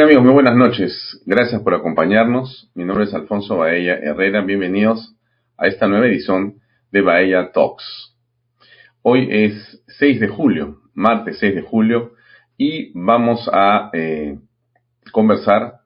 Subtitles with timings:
[0.00, 1.20] Amigos, muy buenas noches.
[1.26, 2.70] Gracias por acompañarnos.
[2.74, 4.42] Mi nombre es Alfonso Baella Herrera.
[4.42, 5.16] Bienvenidos
[5.56, 6.60] a esta nueva edición
[6.92, 8.16] de Baella Talks.
[9.02, 12.12] Hoy es 6 de julio, martes 6 de julio,
[12.56, 14.38] y vamos a eh,
[15.10, 15.80] conversar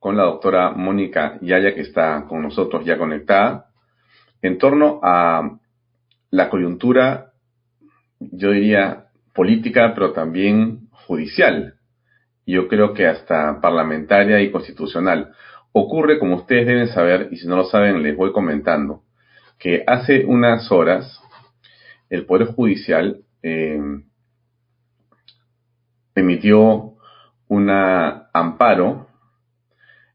[0.00, 3.66] con la doctora Mónica Yaya, que está con nosotros ya conectada,
[4.42, 5.60] en torno a
[6.30, 7.32] la coyuntura,
[8.18, 11.73] yo diría, política, pero también judicial
[12.52, 15.32] yo creo que hasta parlamentaria y constitucional.
[15.72, 19.02] Ocurre, como ustedes deben saber, y si no lo saben les voy comentando,
[19.58, 21.20] que hace unas horas
[22.10, 23.80] el Poder Judicial eh,
[26.14, 26.94] emitió
[27.48, 29.08] un amparo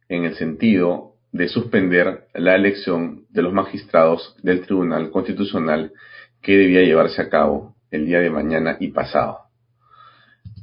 [0.08, 5.94] en el sentido de suspender la elección de los magistrados del Tribunal Constitucional
[6.42, 9.49] que debía llevarse a cabo el día de mañana y pasado.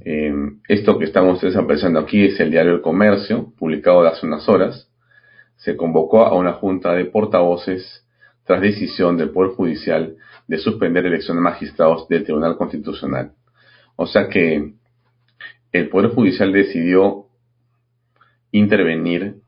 [0.08, 0.32] Eh,
[0.68, 4.88] esto que estamos empezando aquí es el diario El Comercio, publicado hace unas horas.
[5.56, 8.06] Se convocó a una junta de portavoces
[8.44, 10.14] tras decisión del Poder Judicial
[10.46, 13.32] de suspender elecciones de magistrados del Tribunal Constitucional.
[13.96, 14.74] O sea que
[15.72, 17.26] el Poder Judicial decidió
[18.52, 19.38] intervenir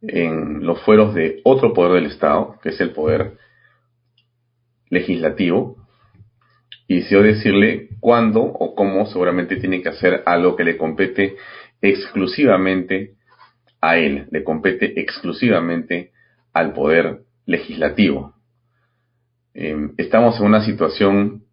[0.00, 3.36] en los fueros de otro poder del Estado, que es el poder
[4.88, 5.76] legislativo,
[6.88, 11.36] y decidió decirle cuándo o cómo seguramente tiene que hacer algo que le compete
[11.80, 13.14] exclusivamente
[13.80, 16.12] a él, le compete exclusivamente
[16.52, 18.34] al poder legislativo.
[19.54, 21.44] Em, estamos en una situación,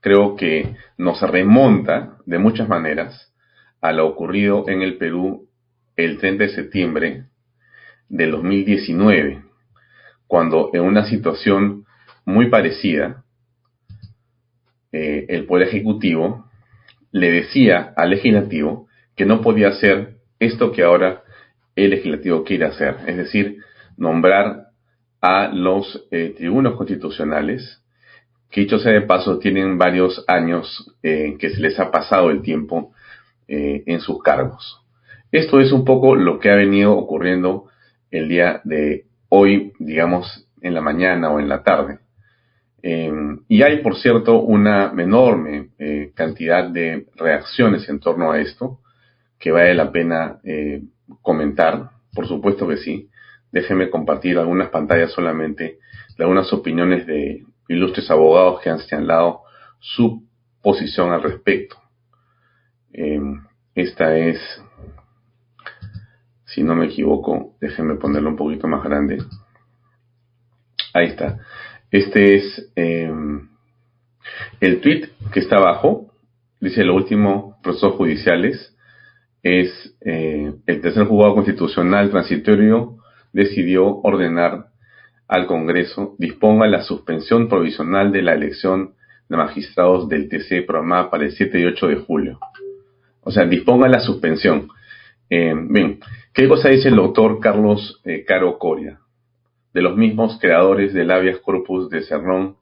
[0.00, 3.32] creo que nos remonta de muchas maneras
[3.80, 5.48] a lo ocurrido en el Perú
[5.96, 7.24] el 30 de septiembre
[8.08, 9.42] del 2019,
[10.26, 11.84] cuando en una situación
[12.24, 13.24] muy parecida,
[14.92, 16.46] eh, el Poder Ejecutivo
[17.10, 21.22] le decía al Legislativo que no podía hacer esto que ahora
[21.76, 23.58] el Legislativo quiere hacer, es decir,
[23.96, 24.68] nombrar
[25.20, 27.82] a los eh, tribunos constitucionales,
[28.50, 32.42] que dicho sea de paso tienen varios años eh, que se les ha pasado el
[32.42, 32.92] tiempo
[33.54, 34.82] en sus cargos.
[35.30, 37.66] Esto es un poco lo que ha venido ocurriendo
[38.10, 41.98] el día de hoy, digamos, en la mañana o en la tarde.
[42.82, 48.80] Em, y hay, por cierto, una enorme eh, cantidad de reacciones en torno a esto
[49.38, 50.82] que vale la pena eh,
[51.22, 51.90] comentar.
[52.12, 53.08] Por supuesto que sí.
[53.52, 55.78] Déjenme compartir algunas pantallas solamente
[56.16, 59.42] de algunas opiniones de ilustres abogados que han señalado
[59.78, 60.24] su
[60.60, 61.76] posición al respecto.
[62.92, 63.44] Em,
[63.74, 64.38] esta es,
[66.44, 69.18] si no me equivoco, déjenme ponerlo un poquito más grande.
[70.94, 71.38] Ahí está.
[71.92, 73.48] Este es em,
[74.60, 76.12] el tweet que está abajo.
[76.60, 78.74] Dice lo último procesos judiciales.
[79.42, 82.96] Es eh, el tercer juzgado constitucional transitorio
[83.32, 84.72] decidió ordenar
[85.32, 88.94] al Congreso disponga la suspensión provisional de la elección
[89.30, 92.38] de magistrados del TC programada para el 7 y 8 de julio.
[93.22, 94.68] O sea, disponga la suspensión.
[95.30, 96.00] Em, bien,
[96.34, 98.98] ¿qué cosa dice el doctor Carlos eh, Caro Coria?
[99.72, 102.56] De los mismos creadores del habeas corpus de Cerrón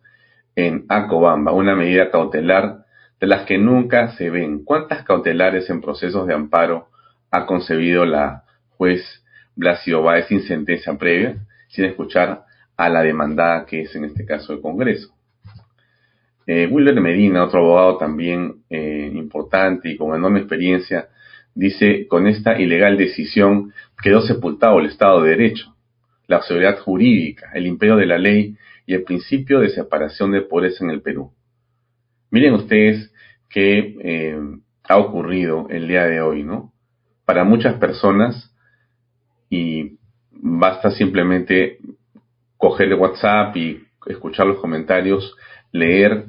[0.55, 2.85] en Acobamba, una medida cautelar
[3.21, 4.65] de las que nunca se ven.
[4.65, 6.89] ¿Cuántas cautelares en procesos de amparo
[7.31, 8.45] ha concebido la
[8.77, 9.03] juez
[9.57, 11.37] Blasio Báez sin sentencia previa,
[11.69, 12.45] sin escuchar
[12.77, 15.15] a la demandada que es en este caso el Congreso?
[16.47, 21.09] Eh, Wilber Medina, otro abogado también eh, importante y con enorme experiencia,
[21.55, 23.73] dice, con esta ilegal decisión
[24.03, 25.75] quedó sepultado el Estado de Derecho
[26.31, 30.81] la seguridad jurídica, el imperio de la ley y el principio de separación de poderes
[30.81, 31.33] en el Perú.
[32.31, 33.13] Miren ustedes
[33.49, 34.39] qué eh,
[34.85, 36.73] ha ocurrido el día de hoy, ¿no?
[37.25, 38.55] Para muchas personas,
[39.49, 39.99] y
[40.31, 41.79] basta simplemente
[42.57, 45.35] coger el WhatsApp y escuchar los comentarios,
[45.73, 46.27] leer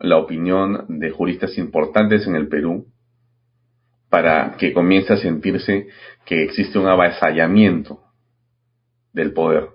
[0.00, 2.86] la opinión de juristas importantes en el Perú,
[4.08, 5.88] para que comience a sentirse
[6.24, 8.07] que existe un avasallamiento
[9.18, 9.68] del poder,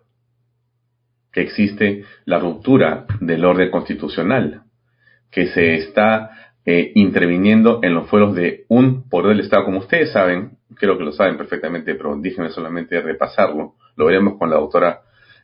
[1.31, 4.63] que existe la ruptura del orden constitucional,
[5.29, 9.65] que se está eh, interviniendo en los fueros de un poder del Estado.
[9.65, 14.49] Como ustedes saben, creo que lo saben perfectamente, pero déjenme solamente repasarlo, lo veremos con
[14.49, 15.01] la doctora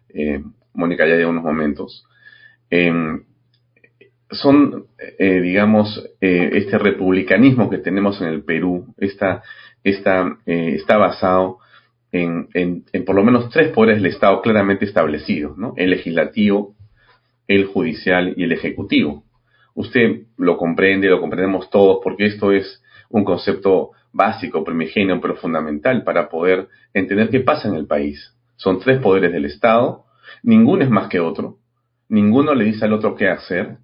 [0.10, 0.42] eh,
[0.74, 2.06] Mónica ya en unos momentos.
[2.70, 3.24] Em,
[4.32, 4.86] son,
[5.18, 9.42] eh, digamos, este republicanismo que tenemos en el Perú, está,
[9.84, 11.58] está, está basado
[12.12, 15.74] en, en, por lo menos tres poderes del Estado claramente establecidos, ¿no?
[15.78, 16.76] El legislativo,
[17.48, 19.24] el judicial y el ejecutivo.
[19.76, 26.04] Usted lo comprende, lo comprendemos todos, porque esto es un concepto básico, primigenio, pero fundamental
[26.04, 28.36] para poder entender qué pasa en el país.
[28.56, 30.06] Son tres poderes del Estado,
[30.44, 31.58] ninguno es más que otro,
[32.08, 33.78] ninguno le dice al otro qué hacer,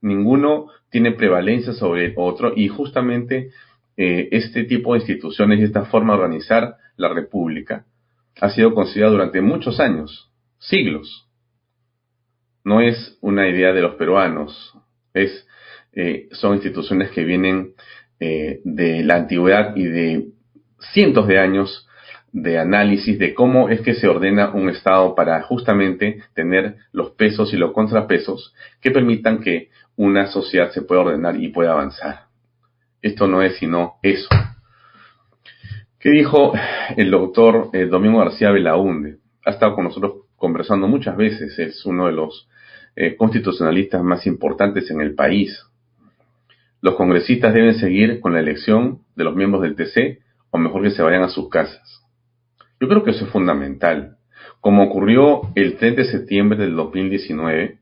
[0.00, 3.50] ninguno tiene prevalencia sobre el otro y justamente
[3.96, 7.84] eh, este tipo de instituciones y esta forma de organizar la República
[8.40, 11.28] ha sido considerada durante muchos años, siglos.
[12.64, 14.76] No es una idea de los peruanos,
[15.12, 15.46] es,
[15.92, 17.74] eh, son instituciones que vienen
[18.18, 20.28] eh, de la antigüedad y de
[20.92, 21.88] cientos de años
[22.34, 27.54] de análisis de cómo es que se ordena un Estado para justamente tener los pesos
[27.54, 32.23] y los contrapesos que permitan que una sociedad se pueda ordenar y pueda avanzar.
[33.04, 34.30] Esto no es sino eso.
[36.00, 36.54] ¿Qué dijo
[36.96, 39.18] el doctor eh, Domingo García Belaunde?
[39.44, 42.48] Ha estado con nosotros conversando muchas veces, es uno de los
[42.96, 45.66] eh, constitucionalistas más importantes en el país.
[46.80, 50.90] Los congresistas deben seguir con la elección de los miembros del TC o mejor que
[50.90, 52.02] se vayan a sus casas.
[52.80, 54.16] Yo creo que eso es fundamental.
[54.62, 57.80] Como ocurrió el 3 de septiembre del 2019,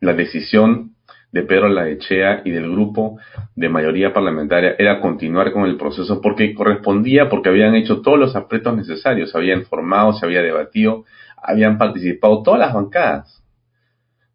[0.00, 0.95] la decisión
[1.32, 3.18] de Pedro Laechea y del grupo
[3.54, 8.36] de mayoría parlamentaria era continuar con el proceso porque correspondía, porque habían hecho todos los
[8.36, 11.04] apretos necesarios, se habían informado, se había debatido,
[11.36, 13.42] habían participado todas las bancadas.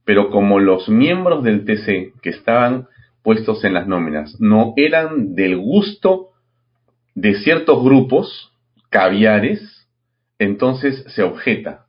[0.05, 2.87] Pero como los miembros del TC que estaban
[3.23, 6.29] puestos en las nóminas no eran del gusto
[7.13, 8.51] de ciertos grupos
[8.89, 9.87] caviares,
[10.39, 11.85] entonces se objeta,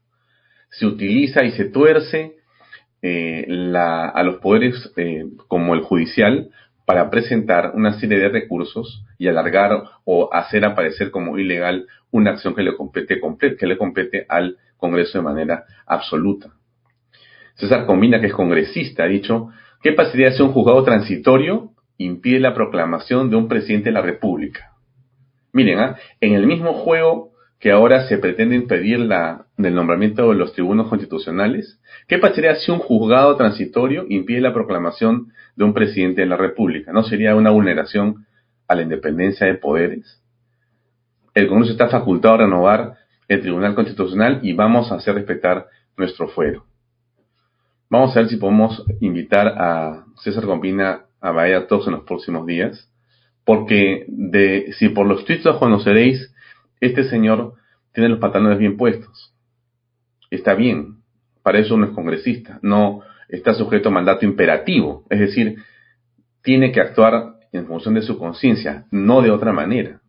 [0.70, 2.36] se utiliza y se tuerce
[3.02, 6.50] eh, a los poderes eh, como el judicial
[6.86, 12.54] para presentar una serie de recursos y alargar o hacer aparecer como ilegal una acción
[12.54, 13.20] que le compete,
[13.56, 16.50] que le compete al Congreso de manera absoluta.
[17.54, 19.50] César Combina, que es congresista, ha dicho,
[19.82, 24.72] ¿qué pasaría si un juzgado transitorio impide la proclamación de un presidente de la República?
[25.52, 25.96] Miren, ¿ah?
[26.20, 27.31] en el mismo juego
[27.62, 31.80] que ahora se pretende impedir la, el nombramiento de los tribunos constitucionales?
[32.08, 36.92] ¿Qué pasaría si un juzgado transitorio impide la proclamación de un presidente de la República?
[36.92, 38.26] ¿No sería una vulneración
[38.66, 40.20] a la independencia de poderes?
[41.34, 42.94] El Congreso está facultado a renovar
[43.28, 45.66] el Tribunal Constitucional y vamos a hacer respetar
[45.96, 46.66] nuestro fuero.
[47.88, 52.44] Vamos a ver si podemos invitar a César Combina a Bahía Talks en los próximos
[52.44, 52.92] días,
[53.44, 54.04] porque
[54.78, 56.31] si por los tweets os conoceréis
[56.82, 57.54] este señor
[57.92, 59.32] tiene los pantalones bien puestos.
[60.30, 60.96] Está bien,
[61.42, 65.56] para eso no es congresista, no está sujeto a mandato imperativo, es decir,
[66.42, 70.00] tiene que actuar en función de su conciencia, no de otra manera.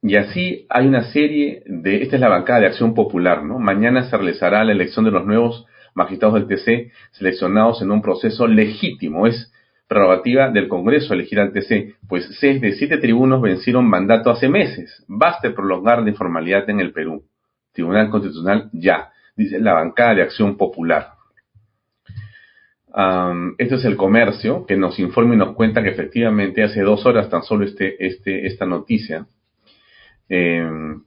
[0.00, 3.58] Y así hay una serie de, esta es la bancada de acción popular, ¿no?
[3.58, 8.46] Mañana se realizará la elección de los nuevos magistrados del TC seleccionados en un proceso
[8.46, 9.52] legítimo, es
[9.92, 15.04] prerrogativa del Congreso elegir al TC, pues seis de siete tribunos vencieron mandato hace meses.
[15.06, 17.24] Basta prolongar la informalidad en el Perú.
[17.72, 21.12] Tribunal Constitucional ya, dice la bancada de Acción Popular.
[23.58, 27.28] esto es el comercio que nos informa y nos cuenta que efectivamente hace dos horas
[27.28, 29.26] tan solo este, este, esta noticia.
[30.28, 31.02] Em,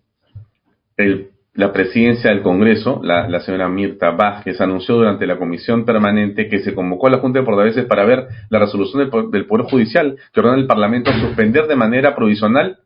[0.97, 6.59] el la presidencia del Congreso, la, señora Mirta Vázquez, anunció durante la comisión permanente que
[6.59, 10.39] se convocó a la Junta de Portavoces para ver la resolución del, Poder Judicial que
[10.41, 12.79] ordena al Parlamento suspender de manera provisional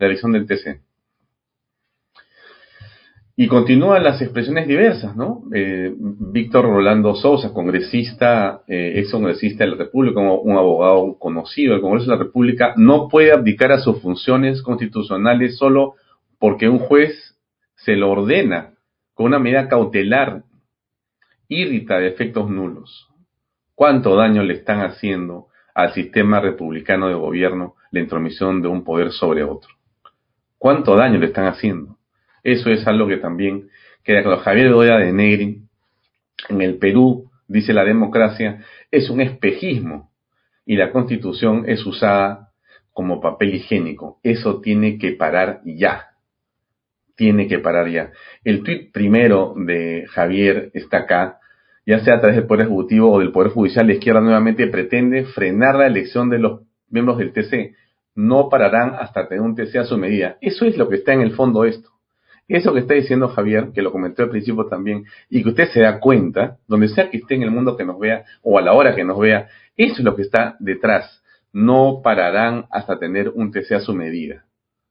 [0.00, 0.80] la elección del TC.
[3.36, 5.44] Y continúan las expresiones diversas, ¿no?
[5.54, 11.82] Eh, Víctor Rolando Sosa, congresista, eh, ex congresista de la República, un abogado conocido del
[11.82, 15.94] Congreso de la República, no puede abdicar a sus funciones constitucionales solo
[16.40, 17.37] porque un juez
[17.78, 18.74] se lo ordena
[19.14, 20.42] con una medida cautelar,
[21.48, 23.08] irrita de efectos nulos.
[23.74, 29.12] ¿Cuánto daño le están haciendo al sistema republicano de gobierno la intromisión de un poder
[29.12, 29.70] sobre otro?
[30.58, 31.96] ¿Cuánto daño le están haciendo?
[32.42, 33.68] Eso es algo que también
[34.04, 34.38] claro.
[34.38, 35.62] Javier Doya de Negri,
[36.48, 40.10] en el Perú, dice la democracia, es un espejismo
[40.64, 42.50] y la constitución es usada
[42.92, 44.18] como papel higiénico.
[44.22, 46.07] Eso tiene que parar ya
[47.18, 48.12] tiene que parar ya.
[48.44, 51.40] El tuit primero de Javier está acá,
[51.84, 55.24] ya sea a través del Poder Ejecutivo o del Poder Judicial, la izquierda nuevamente pretende
[55.24, 57.74] frenar la elección de los miembros del TC.
[58.14, 60.36] No pararán hasta tener un TC a su medida.
[60.40, 61.90] Eso es lo que está en el fondo esto.
[62.46, 65.80] Eso que está diciendo Javier, que lo comentó al principio también, y que usted se
[65.80, 68.74] da cuenta, donde sea que esté en el mundo que nos vea, o a la
[68.74, 71.22] hora que nos vea, eso es lo que está detrás.
[71.52, 74.44] No pararán hasta tener un TC a su medida.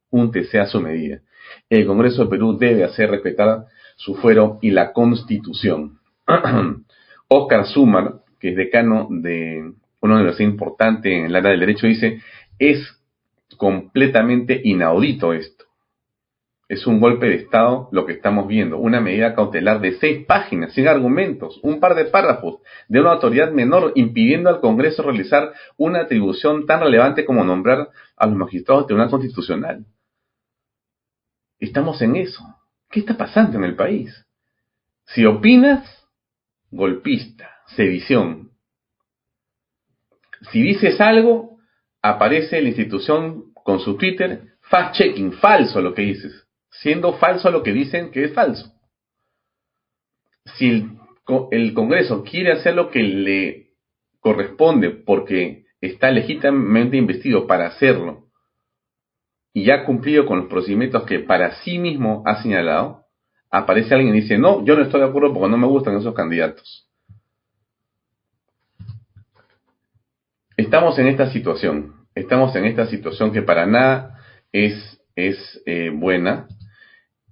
[0.10, 1.22] Un TC a su medida
[1.70, 6.00] el Congreso de Perú debe hacer respetar su fuero y la Constitución.
[7.28, 12.22] Oscar Sumar, que es decano de una universidad importante en el área del derecho, dice,
[12.60, 12.80] es
[13.58, 15.66] completamente inaudito esto.
[16.70, 20.74] Es un golpe de Estado lo que estamos viendo, una medida cautelar de seis páginas,
[20.74, 26.02] sin argumentos, un par de párrafos de una autoridad menor impidiendo al Congreso realizar una
[26.02, 29.86] atribución tan relevante como nombrar a los magistrados del Tribunal Constitucional.
[31.60, 32.44] Estamos en eso.
[32.90, 34.14] ¿Qué está pasando en el país?
[35.06, 36.08] Si opinas,
[36.72, 38.52] golpista, sedición.
[40.52, 41.58] Si dices algo,
[42.02, 46.48] aparece la institución con su Twitter, fact-checking, falso lo que dices
[46.82, 48.74] siendo falso lo que dicen que es falso.
[50.58, 50.88] Si
[51.52, 53.72] el, Congreso quiere hacer lo que le
[54.20, 58.27] corresponde porque está legítimamente investido para hacerlo
[59.58, 63.06] y ya ha cumplido con los procedimientos que para sí mismo ha señalado,
[63.50, 66.14] aparece alguien y dice, no, yo no estoy de acuerdo porque no me gustan esos
[66.14, 66.88] candidatos.
[70.56, 74.20] Estamos en esta situación, estamos en esta situación que para nada
[74.52, 76.48] es, es eh, buena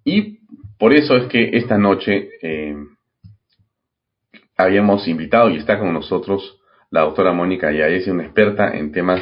[0.03, 0.39] y
[0.79, 2.75] por eso es que esta noche eh,
[4.57, 9.21] habíamos invitado y está con nosotros la doctora Mónica es una experta en temas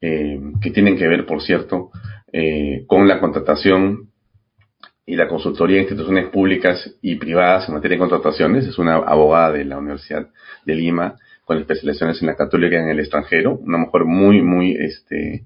[0.00, 1.90] eh, que tienen que ver, por cierto,
[2.32, 4.10] eh, con la contratación
[5.06, 8.66] y la consultoría de instituciones públicas y privadas en materia de contrataciones.
[8.66, 10.28] Es una abogada de la Universidad
[10.64, 14.72] de Lima con especializaciones en la católica y en el extranjero, una mujer muy, muy
[14.72, 15.44] este,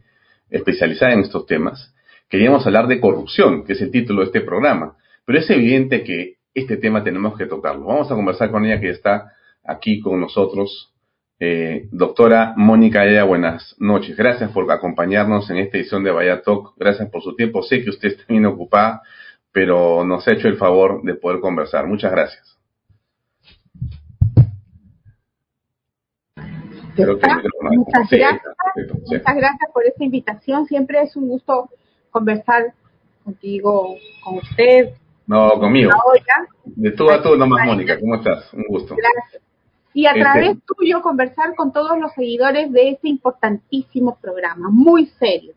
[0.50, 1.95] especializada en estos temas
[2.29, 6.35] queríamos hablar de corrupción, que es el título de este programa, pero es evidente que
[6.53, 7.87] este tema tenemos que tocarlo.
[7.87, 9.33] Vamos a conversar con ella que está
[9.64, 10.93] aquí con nosotros.
[11.46, 14.16] Eh, doctora Mónica Ella, buenas noches.
[14.16, 16.72] Gracias por acompañarnos en esta edición de Vaya Talk.
[16.78, 17.62] Gracias por su tiempo.
[17.62, 19.02] Sé que usted está bien ocupada,
[19.52, 21.86] pero nos ha hecho el favor de poder conversar.
[21.86, 22.58] Muchas gracias.
[26.96, 28.42] Muchas gracias.
[29.02, 30.64] Muchas gracias por esta invitación.
[30.64, 31.68] Siempre es un gusto
[32.10, 32.72] conversar
[33.22, 34.94] contigo, con usted.
[35.26, 35.90] No, conmigo.
[36.64, 38.00] De tú a tú nomás, Mónica.
[38.00, 38.50] ¿Cómo estás?
[38.54, 38.96] Un gusto.
[38.96, 39.42] Gracias.
[39.94, 45.06] Y a este través tuyo conversar con todos los seguidores de este importantísimo programa, muy
[45.18, 45.54] serio.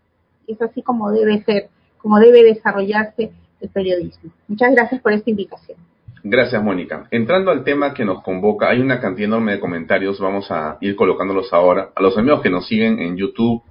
[0.48, 4.32] Es así como debe ser, como debe desarrollarse el periodismo.
[4.48, 5.78] Muchas gracias por esta invitación.
[6.24, 7.08] Gracias, Mónica.
[7.12, 10.96] Entrando al tema que nos convoca, hay una cantidad enorme de comentarios, vamos a ir
[10.96, 11.90] colocándolos ahora.
[11.96, 13.64] A los amigos que nos siguen en YouTube,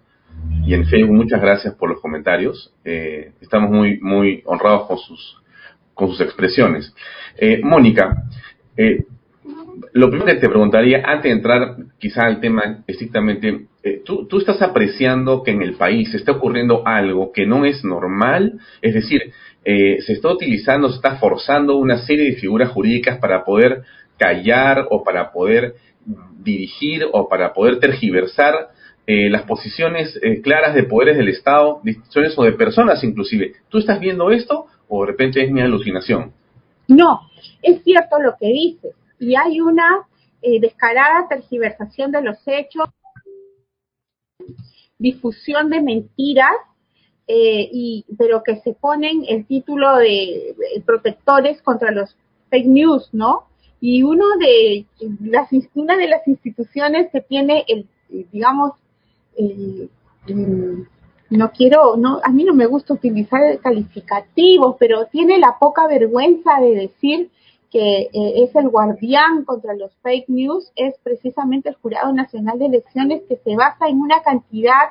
[0.65, 1.15] y en Facebook.
[1.15, 2.73] Muchas gracias por los comentarios.
[2.85, 5.37] Eh, estamos muy, muy honrados con sus,
[5.95, 6.93] con sus expresiones.
[7.37, 8.25] Eh, Mónica,
[8.77, 9.05] eh,
[9.93, 13.67] lo primero que te preguntaría, antes de entrar quizá al tema estrictamente,
[14.05, 17.85] ¿tú, ¿tú, estás apreciando que en el país se está ocurriendo algo que no es
[17.85, 18.59] normal?
[18.83, 19.33] Es decir,
[19.65, 23.83] se está utilizando, se está forzando una serie de figuras jurídicas para poder
[24.17, 25.75] callar o para poder
[26.43, 28.71] dirigir o para poder tergiversar
[29.07, 33.53] eh, las posiciones eh, claras de poderes del Estado, decisiones o de personas inclusive.
[33.69, 36.33] ¿Tú estás viendo esto o de repente es mi alucinación?
[36.89, 37.21] No,
[37.63, 38.95] es cierto lo que dices.
[39.19, 40.07] Y hay una
[40.43, 42.89] eh, descarada tergiversación de los hechos,
[44.99, 46.55] difusión de mentiras,
[47.29, 50.55] y, pero que se ponen el título de,
[50.85, 52.17] protectores contra los
[52.51, 53.49] fake news, ¿no?
[53.81, 54.87] Y uno de
[55.21, 58.73] las, una de las instituciones que tiene el, digamos,
[59.37, 59.89] eh,
[61.29, 65.87] no quiero, no, a mí no me gusta utilizar el calificativo, pero tiene la poca
[65.87, 67.31] vergüenza de decir
[67.71, 72.67] que eh, es el guardián contra los fake news, es precisamente el Jurado Nacional de
[72.67, 74.91] Elecciones que se basa en una cantidad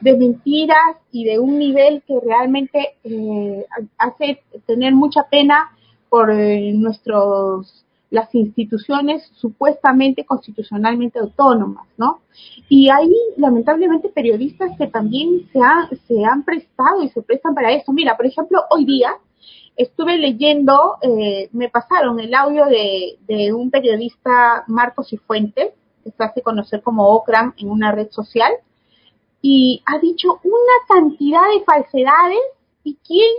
[0.00, 3.66] de mentiras y de un nivel que realmente eh,
[3.98, 5.72] hace tener mucha pena
[6.08, 12.20] por nuestros las instituciones supuestamente constitucionalmente autónomas, ¿no?
[12.68, 15.60] Y hay lamentablemente periodistas que también se,
[16.06, 17.92] se han prestado y se prestan para eso.
[17.92, 19.10] Mira, por ejemplo, hoy día
[19.76, 25.72] estuve leyendo, eh, me pasaron el audio de, de un periodista, Marcos Cifuentes,
[26.04, 28.52] que se hace conocer como Ocram en una red social,
[29.40, 32.40] y ha dicho una cantidad de falsedades
[32.82, 33.30] y quién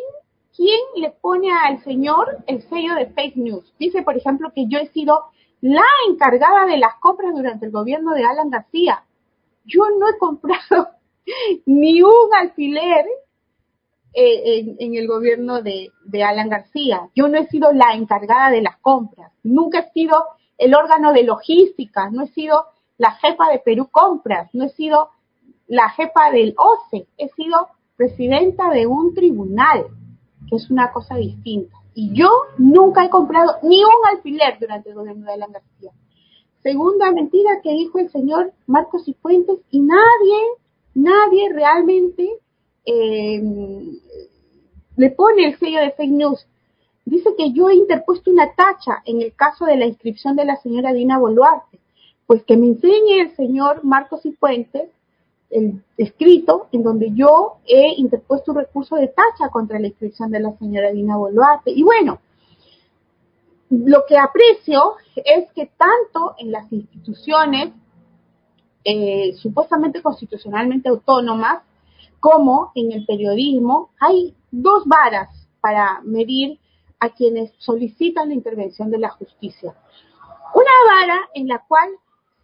[0.60, 3.74] ¿quién le pone al señor el sello de fake news?
[3.80, 5.28] Dice, por ejemplo, que yo he sido
[5.62, 9.06] la encargada de las compras durante el gobierno de Alan García.
[9.64, 10.90] Yo no he comprado
[11.66, 13.06] ni un alfiler
[14.14, 17.10] eh, en, el gobierno de, de Alan García.
[17.16, 19.32] Yo no he sido la encargada de las compras.
[19.44, 20.24] Nunca he sido
[20.58, 22.10] el órgano de logística.
[22.10, 22.66] No he sido
[22.98, 24.50] la jefa de Perú Compras.
[24.54, 25.10] No he sido
[25.68, 27.08] la jefa del OCE.
[27.18, 29.86] He sido presidenta de un tribunal
[30.50, 31.78] que es una cosa distinta.
[31.94, 35.92] Y yo nunca he comprado ni un alfiler durante el gobierno de Alan García.
[36.64, 40.38] Segunda mentira que dijo el señor Marcos y Fuentes, y nadie
[40.94, 42.30] nadie realmente
[42.86, 43.42] eh,
[44.96, 46.46] le pone el sello de fake news.
[47.06, 50.58] Dice que yo he interpuesto una tacha en el caso de la inscripción de la
[50.58, 51.80] señora Dina Boluarte.
[52.28, 54.90] Pues que me enseñe el señor Marcos y Puentes
[55.50, 60.40] el escrito en donde yo he interpuesto un recurso de tacha contra la inscripción de
[60.40, 61.72] la señora Dina Boluarte.
[61.72, 62.20] Y bueno,
[63.70, 67.72] lo que aprecio es que tanto en las instituciones
[68.84, 71.64] eh, supuestamente constitucionalmente autónomas
[72.20, 75.30] como en el periodismo hay dos varas
[75.62, 76.60] para medir
[77.00, 79.76] a quienes solicitan la intervención de la justicia.
[80.54, 81.90] Una vara en la cual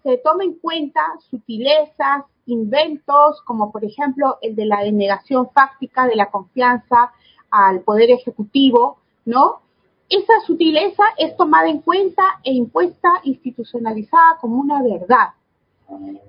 [0.04, 6.16] se toma en cuenta sutilezas, inventos, como por ejemplo el de la denegación fáctica de
[6.16, 7.12] la confianza
[7.50, 9.62] al Poder Ejecutivo, ¿no?
[10.08, 15.30] Esa sutileza es tomada en cuenta e impuesta institucionalizada como una verdad.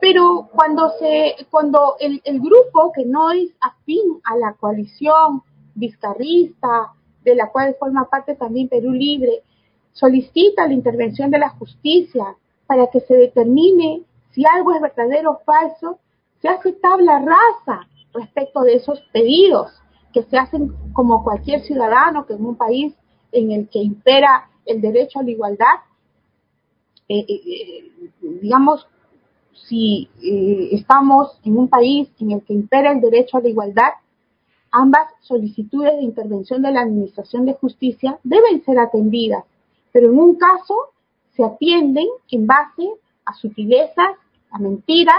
[0.00, 5.42] Pero cuando se, cuando el, el grupo que no es afín a la coalición
[5.74, 6.92] vizcarrista,
[7.24, 9.42] de la cual forma parte también Perú Libre,
[9.92, 12.36] solicita la intervención de la justicia
[12.66, 15.98] para que se determine si algo es verdadero o falso,
[16.42, 19.72] se hace tabla rasa respecto de esos pedidos
[20.12, 22.94] que se hacen como cualquier ciudadano que en un país
[23.32, 25.76] en el que impera el derecho a la igualdad,
[27.08, 28.10] eh, eh, eh,
[28.42, 28.86] digamos,
[29.68, 30.08] si
[30.72, 33.92] estamos en un país en el que impera el derecho a la igualdad,
[34.70, 39.44] ambas solicitudes de intervención de la Administración de Justicia deben ser atendidas,
[39.92, 40.74] pero en un caso
[41.34, 42.88] se atienden en base
[43.24, 44.16] a sutilezas,
[44.50, 45.16] a mentiras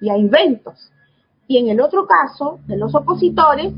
[0.00, 0.92] y a inventos.
[1.48, 3.72] Y en el otro caso, de los opositores,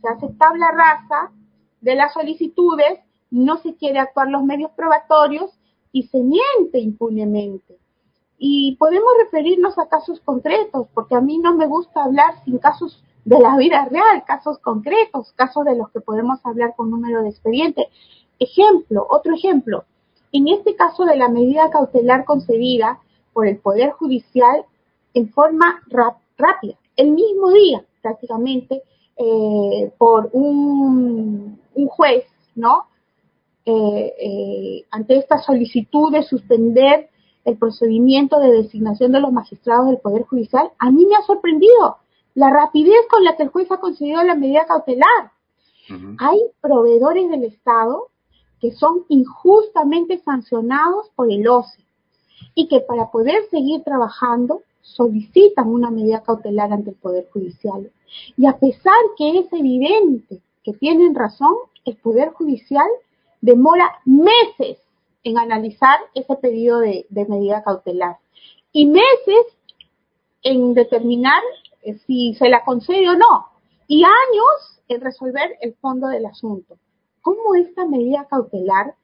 [0.00, 1.32] se hace tabla rasa
[1.80, 5.50] de las solicitudes, no se quiere actuar los medios probatorios
[5.92, 7.78] y se miente impunemente.
[8.42, 13.04] Y podemos referirnos a casos concretos, porque a mí no me gusta hablar sin casos
[13.26, 17.28] de la vida real, casos concretos, casos de los que podemos hablar con número de
[17.28, 17.88] expediente.
[18.38, 19.84] Ejemplo, otro ejemplo,
[20.32, 23.00] en este caso de la medida cautelar concedida
[23.34, 24.64] por el Poder Judicial
[25.12, 25.82] en forma
[26.38, 28.82] rápida, el mismo día prácticamente,
[29.18, 32.24] eh, por un, juez,
[32.54, 32.86] ¿no?
[33.66, 37.09] Eh, eh, ante esta solicitud de suspender
[37.44, 41.96] el procedimiento de designación de los magistrados del Poder Judicial, a mí me ha sorprendido
[42.34, 45.32] la rapidez con la que el juez ha concedido la medida cautelar.
[46.18, 48.08] Hay proveedores del Estado
[48.60, 51.82] que son injustamente sancionados por el OCE
[52.54, 57.90] y que para poder seguir trabajando solicitan una medida cautelar ante el Poder Judicial.
[58.36, 62.88] Y a pesar que es evidente que tienen razón, el Poder Judicial
[63.40, 64.78] demora meses
[65.22, 68.16] en analizar ese pedido de, medida cautelar
[68.72, 69.46] y meses
[70.42, 71.42] en determinar
[71.82, 73.46] eh, si se la concede o no
[73.86, 76.78] y años en resolver el fondo del asunto
[77.22, 78.94] cómo esta medida cautelar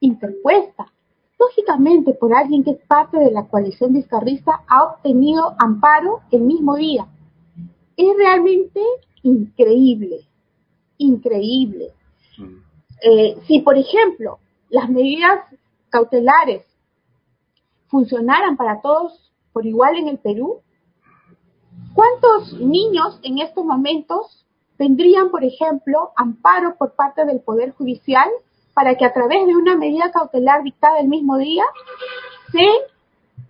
[0.00, 0.92] interpuesta,
[1.38, 6.76] lógicamente por alguien que es parte de la coalición vizcarrista, ha obtenido amparo el mismo
[6.76, 7.06] día.
[7.96, 8.80] Es realmente
[9.22, 10.26] increíble,
[10.98, 11.92] increíble.
[12.38, 12.56] Mm.
[13.02, 15.40] Eh, si, por ejemplo, las medidas
[15.94, 16.64] cautelares
[17.86, 20.60] funcionaran para todos por igual en el Perú,
[21.94, 24.44] ¿cuántos niños en estos momentos
[24.76, 28.28] tendrían, por ejemplo, amparo por parte del Poder Judicial
[28.74, 31.62] para que a través de una medida cautelar dictada el mismo día
[32.50, 32.66] se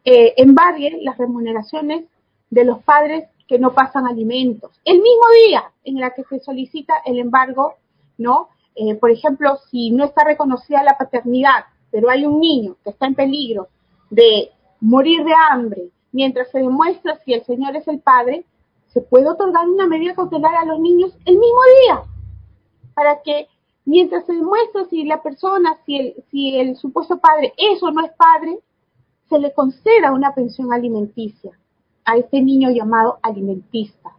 [0.04, 2.04] eh, embarguen las remuneraciones
[2.50, 4.70] de los padres que no pasan alimentos.
[4.84, 7.72] El mismo día en la que se solicita el embargo,
[8.18, 8.50] ¿no?
[8.74, 13.06] Eh, por ejemplo, si no está reconocida la paternidad, pero hay un niño que está
[13.06, 13.68] en peligro
[14.10, 18.44] de morir de hambre mientras se demuestra si el señor es el padre,
[18.88, 22.02] se puede otorgar una medida cautelar a los niños el mismo día,
[22.94, 23.46] para que
[23.84, 28.58] mientras se demuestra si la persona, si el, supuesto padre es o no es padre,
[29.28, 31.52] se le conceda una pensión alimenticia
[32.04, 34.10] a este niño llamado alimentista.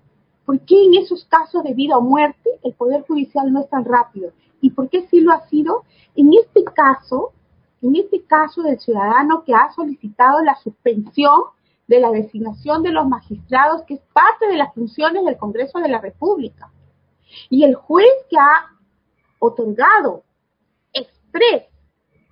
[0.45, 3.83] ¿Por qué en esos casos de vida o muerte el Poder Judicial no es tan
[3.83, 4.31] rápido?
[4.61, 5.83] ¿Y por qué sí lo ha sido?
[6.15, 7.33] En este caso,
[7.85, 11.43] en este caso del ciudadano que ha solicitado la suspensión
[11.87, 15.89] de la designación de los magistrados, que es parte de las funciones del Congreso de
[15.89, 16.71] la República.
[17.49, 18.71] Y el juez que ha
[19.37, 20.23] otorgado
[20.93, 21.65] express,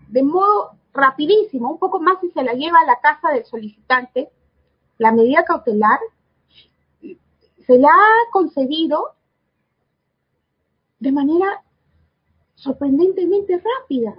[0.08, 4.32] de modo rapidísimo, un poco más si se la lleva a la casa del solicitante,
[4.98, 6.00] la medida cautelar,
[7.00, 9.12] se la ha concebido
[11.00, 11.64] de manera
[12.56, 14.16] sorprendentemente rápida.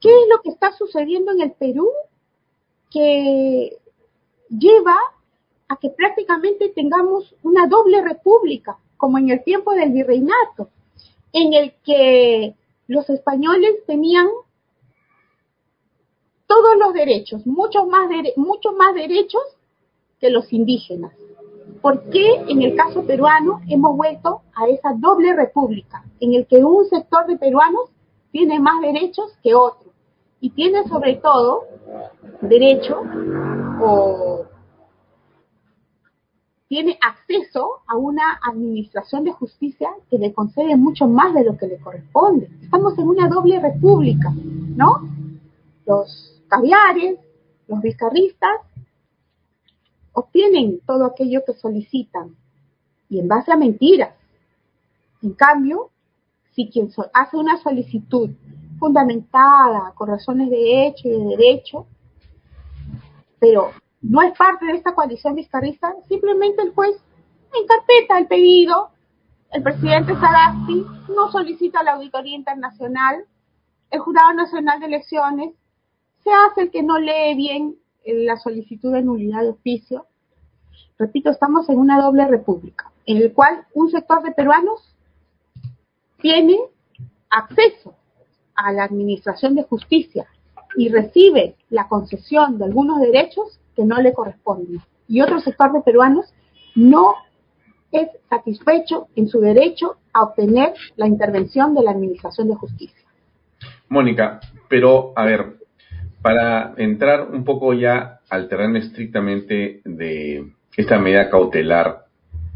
[0.00, 1.90] ¿Qué es lo que está sucediendo en el Perú?
[2.90, 3.78] que
[4.48, 4.96] lleva
[5.68, 10.70] a que prácticamente tengamos una doble república, como en el tiempo del virreinato,
[11.32, 12.54] en el que
[12.86, 14.26] los españoles tenían
[16.46, 18.08] todos los derechos, muchos más,
[18.94, 19.42] derechos
[20.18, 21.12] que los indígenas.
[21.82, 26.64] ¿Por qué en el caso peruano hemos vuelto a esa doble república, en el que
[26.64, 27.90] un sector de peruanos
[28.32, 29.87] tiene más derechos que otro?
[30.40, 31.64] Y tiene sobre todo
[32.42, 33.02] derecho
[33.80, 34.46] o
[36.68, 41.66] tiene acceso a una administración de justicia que le concede mucho más de lo que
[41.66, 42.50] le corresponde.
[42.62, 45.08] Estamos en una doble república, ¿no?
[45.86, 47.18] Los caviares,
[47.66, 48.60] los vizcarristas,
[50.12, 52.36] obtienen todo aquello que solicitan
[53.08, 54.14] y en base a mentiras.
[55.22, 55.90] En cambio,
[56.54, 58.30] si quien hace una solicitud
[58.78, 61.86] fundamentada con razones de hecho y de derecho,
[63.38, 66.96] pero no es parte de esta coalición vizcarrista, simplemente el juez
[67.52, 68.90] encarpeta el pedido,
[69.50, 73.24] el presidente Sagasti no solicita la auditoría internacional,
[73.90, 75.54] el Jurado Nacional de Elecciones
[76.22, 80.06] se hace el que no lee bien la solicitud de nulidad de oficio.
[80.98, 84.94] Repito, estamos en una doble república, en el cual un sector de peruanos
[86.20, 86.58] tiene
[87.30, 87.94] acceso
[88.58, 90.26] a la administración de justicia
[90.76, 94.80] y recibe la concesión de algunos derechos que no le corresponden.
[95.06, 96.26] Y otro sector de peruanos
[96.74, 97.14] no
[97.92, 103.06] es satisfecho en su derecho a obtener la intervención de la Administración de Justicia.
[103.88, 105.56] Mónica, pero a ver,
[106.20, 112.06] para entrar un poco ya al terreno estrictamente de esta medida cautelar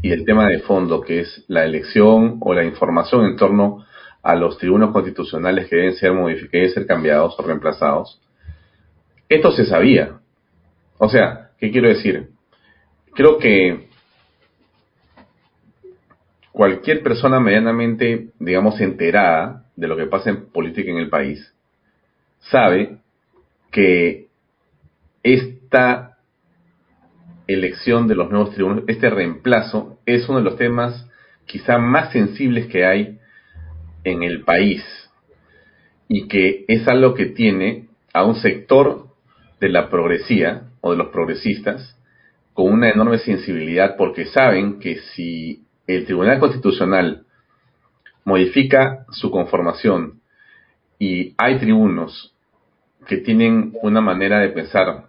[0.01, 3.85] y el tema de fondo, que es la elección o la información en torno
[4.23, 8.21] a los tribunos constitucionales que deben ser modificados, ser cambiados o reemplazados,
[9.27, 10.19] esto se sabía.
[10.97, 12.29] O sea, ¿qué quiero decir?
[13.13, 13.89] Creo que
[16.53, 21.53] cualquier persona medianamente, digamos, enterada de lo que pasa en política en el país,
[22.39, 22.99] sabe
[23.71, 24.27] que
[25.21, 26.17] esta
[27.47, 31.09] elección de los nuevos tribunos, este reemplazo, es uno de los temas
[31.45, 33.19] quizá más sensibles que hay
[34.03, 34.83] en el país
[36.07, 39.07] y que es algo que tiene a un sector
[39.59, 41.97] de la progresía o de los progresistas
[42.53, 47.25] con una enorme sensibilidad porque saben que si el Tribunal Constitucional
[48.25, 50.21] modifica su conformación
[50.99, 52.33] y hay tribunos
[53.07, 55.05] que tienen una manera de pensar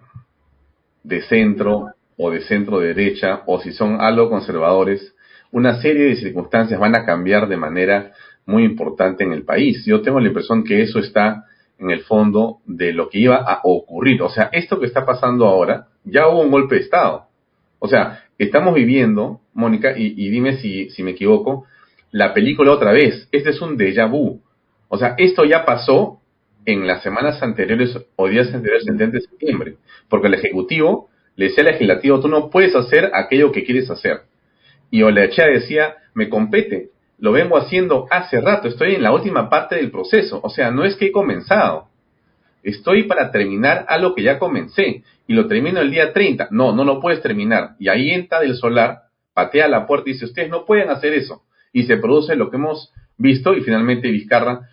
[1.02, 5.14] de centro o de centro derecha, o si son algo conservadores,
[5.52, 8.12] una serie de circunstancias van a cambiar de manera
[8.46, 9.84] muy importante en el país.
[9.86, 11.44] Yo tengo la impresión que eso está
[11.78, 14.22] en el fondo de lo que iba a ocurrir.
[14.22, 17.26] O sea, esto que está pasando ahora, ya hubo un golpe de Estado.
[17.78, 21.66] O sea, estamos viviendo, Mónica, y, dime si, si me equivoco,
[22.10, 23.28] la película otra vez.
[23.32, 24.40] Este es un déjà vu.
[24.88, 26.20] O sea, esto ya pasó
[26.66, 29.76] en las semanas anteriores o días anteriores del 30 de septiembre,
[30.08, 34.22] porque el Ejecutivo le decía al Legislativo, tú no puedes hacer aquello que quieres hacer.
[34.90, 36.90] Y Olechea decía, me compete,
[37.24, 40.84] lo vengo haciendo hace rato, estoy en la última parte del proceso, o sea, no
[40.84, 41.88] es que he comenzado,
[42.62, 46.84] estoy para terminar algo que ya comencé y lo termino el día 30, no, no
[46.84, 47.76] lo puedes terminar.
[47.78, 51.44] Y ahí entra del solar, patea la puerta y dice, ustedes no pueden hacer eso.
[51.72, 54.68] Y se produce lo que hemos visto y finalmente Vizcarra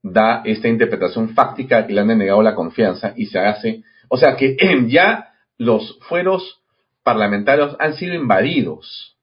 [0.00, 4.36] da esta interpretación fáctica que le han denegado la confianza y se hace, o sea
[4.36, 6.60] que ya los fueros
[7.02, 9.16] parlamentarios han sido invadidos,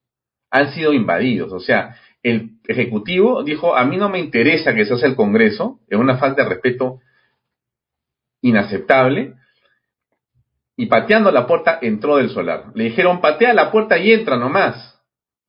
[0.52, 1.96] han sido invadidos, o sea,
[2.30, 6.18] el Ejecutivo dijo, a mí no me interesa que se haga el Congreso, es una
[6.18, 7.00] falta de respeto
[8.42, 9.34] inaceptable,
[10.76, 12.66] y pateando la puerta entró del solar.
[12.76, 15.02] Le dijeron, patea la puerta y entra nomás.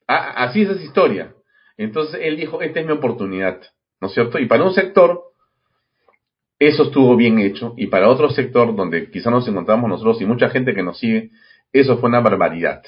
[0.07, 1.35] así es esa historia.
[1.77, 3.61] Entonces él dijo, esta es mi oportunidad.
[4.01, 4.39] ¿no es cierto?
[4.39, 5.21] Y para un sector,
[6.59, 10.49] eso estuvo bien hecho, y para otro sector, donde quizá nos encontramos nosotros y mucha
[10.49, 11.31] gente que nos sigue,
[11.73, 12.83] eso fue una barbaridad.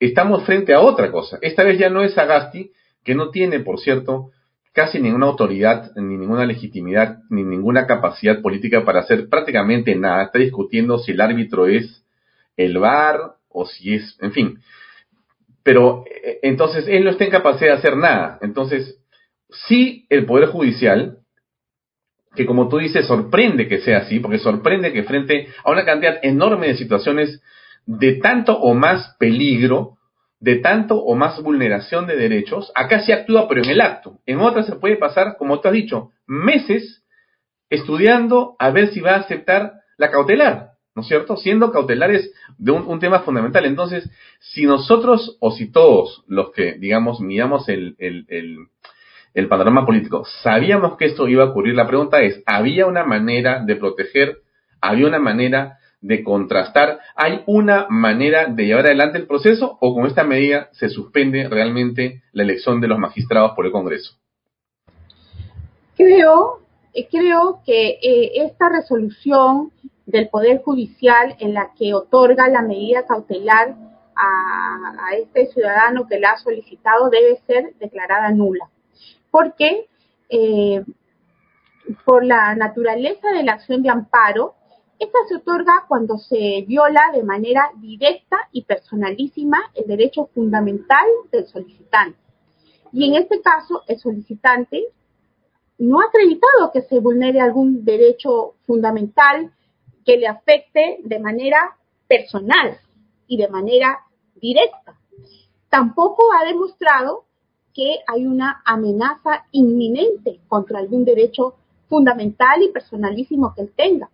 [0.00, 1.38] Estamos frente a otra cosa.
[1.42, 2.70] Esta vez ya no es Agasti,
[3.08, 4.32] que no tiene, por cierto,
[4.74, 10.24] casi ninguna autoridad, ni ninguna legitimidad, ni ninguna capacidad política para hacer prácticamente nada.
[10.24, 12.04] Está discutiendo si el árbitro es
[12.58, 14.58] el VAR o si es, en fin.
[15.62, 18.38] Pero eh, entonces él no está en capacidad de hacer nada.
[18.42, 19.00] Entonces,
[19.66, 21.20] sí el Poder Judicial,
[22.36, 26.18] que como tú dices, sorprende que sea así, porque sorprende que frente a una cantidad
[26.22, 27.42] enorme de situaciones
[27.86, 29.96] de tanto o más peligro,
[30.40, 34.18] de tanto o más vulneración de derechos, acá se actúa pero en el acto.
[34.26, 37.04] En otras se puede pasar, como tú has dicho, meses
[37.70, 41.36] estudiando a ver si va a aceptar la cautelar, ¿no es cierto?
[41.36, 43.64] Siendo cautelares de un, tema fundamental.
[43.66, 44.08] Entonces,
[44.40, 48.24] si nosotros o si todos los que, digamos, miramos el, el,
[49.34, 53.62] el, panorama político, sabíamos que esto iba a ocurrir, la pregunta es, ¿había una manera
[53.64, 54.38] de proteger?
[54.80, 57.00] ¿Había una manera de contrastar?
[57.14, 62.22] ¿Hay una manera de llevar adelante el proceso o con esta medida se suspende realmente
[62.32, 64.14] la elección de los magistrados por el Congreso?
[65.96, 66.60] Creo,
[66.94, 69.72] eh, creo que eh, esta resolución
[70.06, 73.74] del Poder Judicial en la que otorga la medida cautelar
[74.16, 78.68] a, este ciudadano que la ha solicitado debe ser declarada nula.
[79.30, 79.86] Porque
[80.28, 80.84] eh,
[82.04, 84.54] por la naturaleza de la acción de amparo,
[84.98, 91.46] esta se otorga cuando se viola de manera directa y personalísima el derecho fundamental del
[91.46, 92.18] solicitante.
[92.92, 94.84] Y en este caso, el solicitante
[95.78, 99.52] no ha acreditado que se vulnere algún derecho fundamental
[100.04, 101.76] que le afecte de manera
[102.08, 102.80] personal
[103.28, 104.00] y de manera
[104.34, 104.98] directa.
[105.68, 107.24] Tampoco ha demostrado
[107.72, 111.54] que hay una amenaza inminente contra algún derecho
[111.88, 114.10] fundamental y personalísimo que él tenga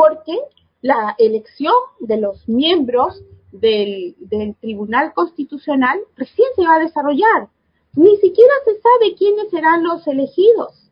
[0.00, 0.32] porque
[0.80, 4.16] la elección de los miembros del,
[4.58, 7.48] Tribunal Constitucional recién se va a desarrollar.
[7.96, 10.90] Ni siquiera se sabe quiénes serán los elegidos.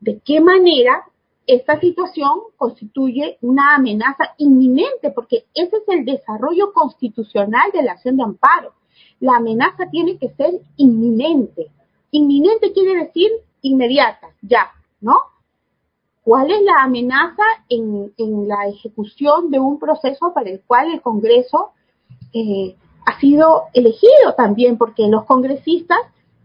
[0.00, 1.04] ¿De qué manera
[1.46, 5.10] esta situación constituye una amenaza inminente?
[5.10, 8.72] Porque ese es el desarrollo constitucional de la acción de amparo.
[9.20, 11.66] La amenaza tiene que ser inminente.
[12.12, 13.30] Inminente quiere decir
[13.60, 15.18] inmediata, ya, ¿no?
[16.28, 18.12] ¿Cuál es la amenaza en,
[18.46, 21.70] la ejecución de un proceso para el cual el Congreso
[22.34, 24.76] eh, ha sido elegido también?
[24.76, 25.96] Porque los congresistas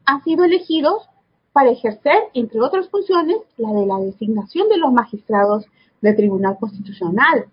[0.05, 1.03] han sido elegidos
[1.51, 5.65] para ejercer, entre otras funciones, la de la designación de los magistrados
[5.99, 7.47] del Tribunal Constitucional.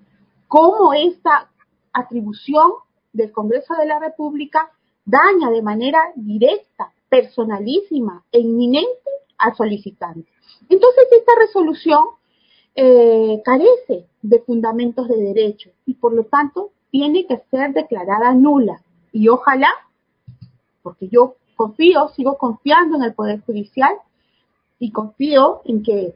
[0.47, 1.51] ¿Cómo esta
[1.93, 2.71] atribución
[3.13, 4.71] del Congreso de la República
[5.05, 10.31] daña de manera directa, personalísima e inminente al solicitante?
[10.69, 12.20] Entonces, esta resolución
[12.75, 18.83] eh, carece de fundamentos de derecho y por lo tanto tiene que ser declarada nula.
[19.13, 19.71] Y ojalá,
[20.83, 23.95] porque yo confío, sigo confiando en el Poder Judicial
[24.79, 26.15] y confío en que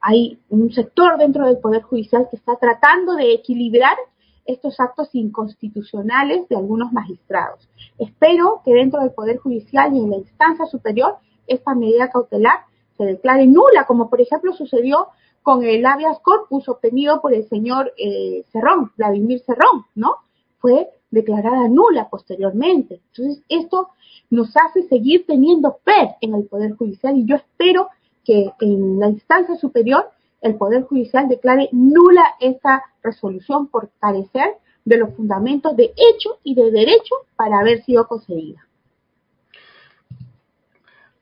[0.00, 3.96] hay un sector dentro del Poder Judicial que está tratando de equilibrar
[4.44, 7.68] estos actos inconstitucionales de algunos magistrados.
[7.98, 12.64] Espero que dentro del Poder Judicial y en la instancia superior esta medida cautelar
[12.96, 15.08] se declare nula, como por ejemplo sucedió
[15.42, 20.16] con el habeas corpus obtenido por el señor eh, Cerrón, Vladimir Cerrón, ¿no?
[20.58, 23.00] Fue declarada nula posteriormente.
[23.08, 23.88] Entonces, esto
[24.30, 27.88] nos hace seguir teniendo fe en el Poder Judicial y yo espero
[28.24, 34.96] que en la instancia superior el Poder Judicial declare nula esta resolución por carecer de
[34.96, 38.66] los fundamentos de hecho y de derecho para haber sido concedida.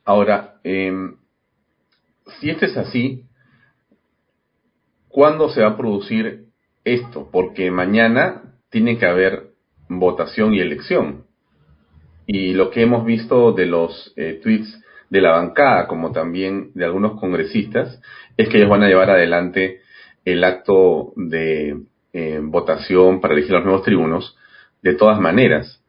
[0.05, 1.17] Ahora, em,
[2.41, 3.25] si esto es así,
[5.11, 6.45] ¿Cuándo se va a producir
[6.85, 7.29] esto?
[7.33, 9.49] Porque mañana tiene que haber
[9.89, 11.25] votación y elección.
[12.27, 16.85] Y lo que hemos visto de los eh, tweets de la bancada, como también de
[16.85, 18.01] algunos congresistas,
[18.37, 19.81] es que ellos van a llevar adelante
[20.25, 21.77] el acto de
[22.13, 24.37] eh, votación para elegir los nuevos tribunos
[24.81, 25.83] de todas maneras.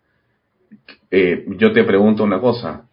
[1.12, 2.88] Eh, yo te pregunto una cosa,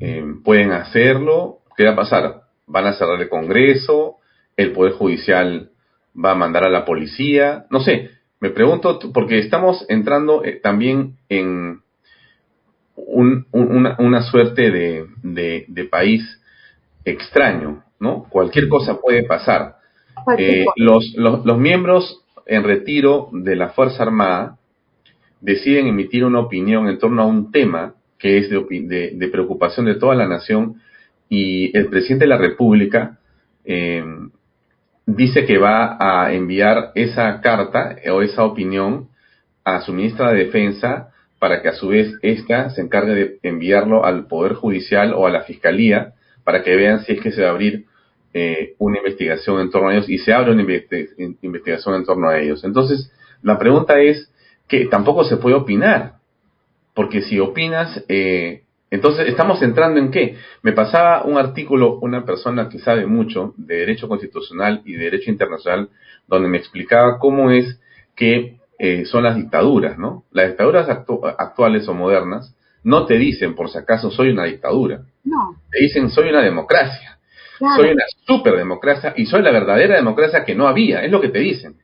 [0.45, 1.61] ¿pueden hacerlo?
[1.75, 2.43] ¿Qué va a pasar?
[2.67, 4.17] ¿Van a cerrar el Congreso?
[4.59, 5.71] ¿El Poder Judicial
[6.22, 11.16] va a mandar a la policía, no sé, me pregunto, porque estamos entrando eh, también
[11.28, 11.81] en
[12.96, 16.22] una, suerte de, país
[17.04, 18.24] extraño, ¿no?
[18.28, 19.76] Cualquier cosa puede pasar.
[20.37, 24.59] Eh, los, los, miembros en retiro de la Fuerza Armada
[25.40, 29.94] deciden emitir una opinión en torno a un tema que es de, de preocupación de
[29.94, 30.81] toda la nación
[31.28, 33.18] y el presidente de la República
[33.64, 34.04] eh,
[35.09, 39.09] dice que va a enviar esa carta o esa opinión
[39.64, 44.05] a su ministra de Defensa para que a su vez ésta se encargue de enviarlo
[44.05, 46.12] al Poder Judicial o a la Fiscalía
[46.44, 47.87] para que vean si es que se va a abrir
[48.35, 52.38] eh, una investigación en torno a ellos y se abre una investigación en torno a
[52.38, 52.62] ellos.
[52.64, 53.11] Entonces,
[53.42, 54.31] la pregunta es
[54.68, 56.16] que tampoco se puede opinar,
[56.94, 60.37] porque si opinas, eh, entonces, ¿estamos entrando en qué?
[60.62, 65.31] Me pasaba un artículo, una persona que sabe mucho de derecho constitucional y de derecho
[65.31, 65.90] internacional,
[66.27, 67.81] donde me explicaba cómo es
[68.16, 70.24] que eh, son las dictaduras, ¿no?
[70.31, 75.03] Las dictaduras actuales o modernas no te dicen, por si acaso, soy una dictadura.
[75.24, 75.57] No.
[75.70, 77.18] Te dicen, soy una democracia.
[77.59, 81.03] Soy una superdemocracia y soy la verdadera democracia que no había.
[81.03, 81.74] Es lo que te dicen.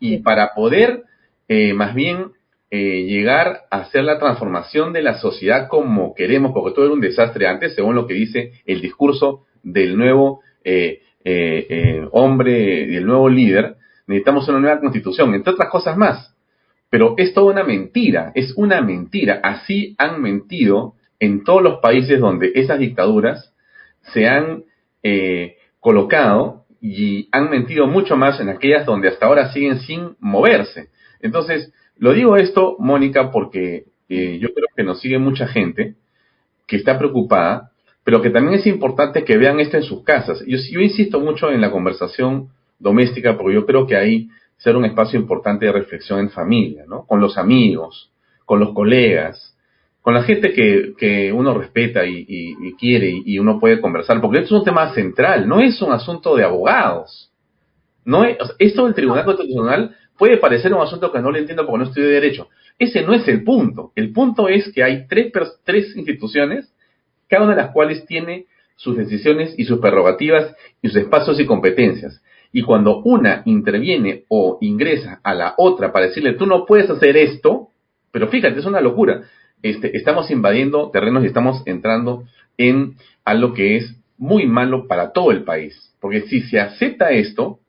[0.00, 1.04] Y para poder,
[1.46, 2.32] eh, más bien,
[2.70, 7.00] eh, llegar a hacer la transformación de la sociedad como queremos, porque todo era un
[7.00, 11.00] desastre antes, según lo que dice el discurso del nuevo eh,
[12.12, 16.34] hombre, del nuevo líder, necesitamos una nueva constitución, entre otras cosas más.
[16.90, 19.40] Pero es toda una mentira, es una mentira.
[19.42, 23.54] Así han mentido en todos los países donde esas dictaduras
[24.12, 24.64] se han
[25.02, 30.88] eh, colocado y han mentido mucho más en aquellas donde hasta ahora siguen sin moverse.
[31.20, 35.96] Entonces, lo digo esto, Mónica, porque eh, yo creo que nos sigue mucha gente
[36.66, 37.72] que está preocupada,
[38.04, 40.42] pero que también es importante que vean esto en sus casas.
[40.46, 44.86] Yo, yo insisto mucho en la conversación doméstica porque yo creo que ahí será un
[44.86, 47.04] espacio importante de reflexión en familia, ¿no?
[47.06, 48.10] Con los amigos,
[48.46, 49.54] con los colegas,
[50.00, 54.54] con la gente que, que uno respeta y, quiere y, uno puede conversar, porque esto
[54.56, 57.30] es un tema central, no es un asunto de abogados.
[58.06, 61.88] No esto del Tribunal Constitucional puede parecer un asunto que no le entiendo porque no
[61.88, 62.48] estudio derecho.
[62.78, 63.90] Ese no es el punto.
[63.96, 65.32] El punto es que hay tres,
[65.64, 66.70] tres instituciones,
[67.26, 68.44] cada una de las cuales tiene
[68.76, 72.22] sus decisiones y sus prerrogativas y sus espacios y competencias.
[72.52, 77.16] Y cuando una interviene o ingresa a la otra para decirle, tú no puedes hacer
[77.16, 77.68] esto,
[78.12, 79.22] pero fíjate, es una locura.
[79.62, 82.24] Este, estamos invadiendo terrenos y estamos entrando
[82.58, 85.94] en algo que es muy malo para todo el país.
[85.98, 87.60] Porque si se acepta esto,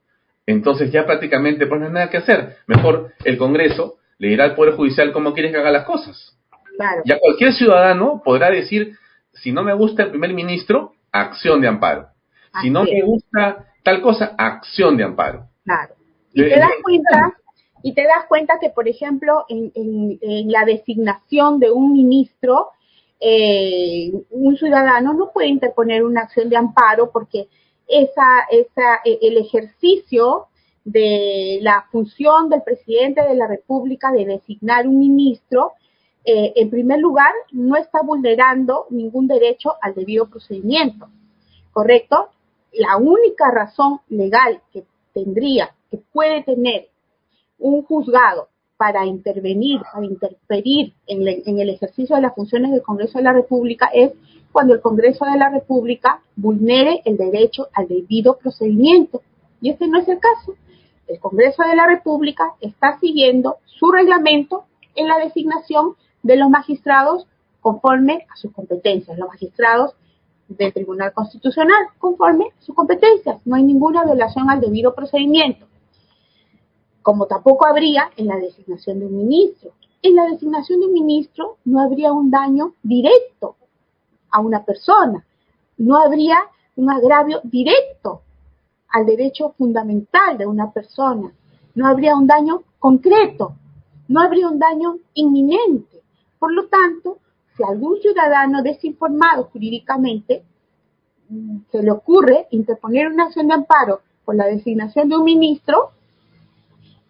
[0.45, 2.57] entonces ya prácticamente pues no hay nada que hacer.
[2.67, 6.37] Mejor el Congreso le dirá al Poder Judicial cómo quiere que haga las cosas.
[6.77, 7.01] Claro.
[7.05, 8.95] Ya cualquier ciudadano podrá decir,
[9.33, 12.07] si no me gusta el primer ministro, acción de amparo.
[12.61, 15.47] Si no me gusta tal cosa, acción de amparo.
[15.63, 15.95] Claro.
[16.33, 17.33] Y te das cuenta
[17.83, 22.69] y te das cuenta que, por ejemplo, en, la designación de un ministro,
[23.19, 27.47] eh, un ciudadano no puede interponer una acción de amparo porque
[27.91, 30.47] esa, esa, e, el ejercicio
[30.83, 35.73] de la función del presidente de la República de designar un ministro,
[36.25, 41.09] eh, en primer lugar, no está vulnerando ningún derecho al debido procedimiento,
[41.71, 42.29] ¿correcto?
[42.73, 46.87] La única razón legal que tendría, que puede tener
[47.59, 48.47] un juzgado
[48.81, 53.91] para intervenir, para interferir en, el ejercicio de las funciones del Congreso de la República
[53.93, 54.11] es
[54.51, 59.21] cuando el Congreso de la República vulnere el derecho al debido procedimiento.
[59.61, 60.55] Y este no es el caso.
[61.07, 64.63] El Congreso de la República está siguiendo su reglamento
[64.95, 67.27] en la designación de los magistrados
[67.59, 69.93] conforme a sus competencias, los magistrados
[70.47, 73.45] del Tribunal Constitucional conforme a sus competencias.
[73.45, 75.67] No hay ninguna violación al debido procedimiento
[77.01, 79.71] como tampoco habría en la designación de un ministro.
[80.01, 83.55] En la designación de un ministro no habría un daño directo
[84.29, 85.25] a una persona,
[85.77, 86.37] no habría
[86.75, 88.21] un agravio directo
[88.89, 91.31] al derecho fundamental de una persona,
[91.75, 93.55] no habría un daño concreto,
[94.07, 96.01] no habría un daño inminente.
[96.39, 97.19] Por lo tanto,
[97.55, 100.43] si algún ciudadano desinformado jurídicamente
[101.29, 105.91] mm, se le ocurre interponer una acción de amparo por la designación de un ministro,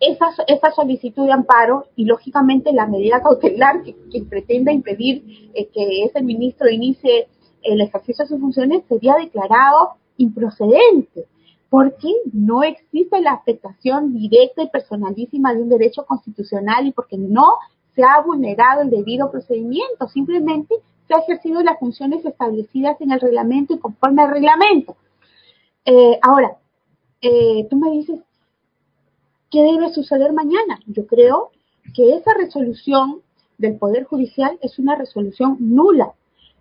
[0.01, 3.95] esa, solicitud de amparo y lógicamente la medida cautelar que,
[4.27, 7.27] pretenda impedir eh, que ese ministro inicie
[7.61, 11.25] el ejercicio de sus funciones sería declarado improcedente
[11.69, 17.45] porque no existe la afectación directa y personalísima de un derecho constitucional y porque no
[17.95, 20.75] se ha vulnerado el debido procedimiento, simplemente
[21.07, 24.95] se ha ejercido las funciones establecidas en el reglamento y conforme al reglamento.
[25.85, 26.57] Eh, ahora,
[27.21, 28.19] eh, tú me dices,
[29.51, 30.79] ¿Qué debe suceder mañana?
[30.87, 31.51] Yo creo
[31.93, 33.21] que esa resolución
[33.57, 36.13] del Poder Judicial es una resolución nula,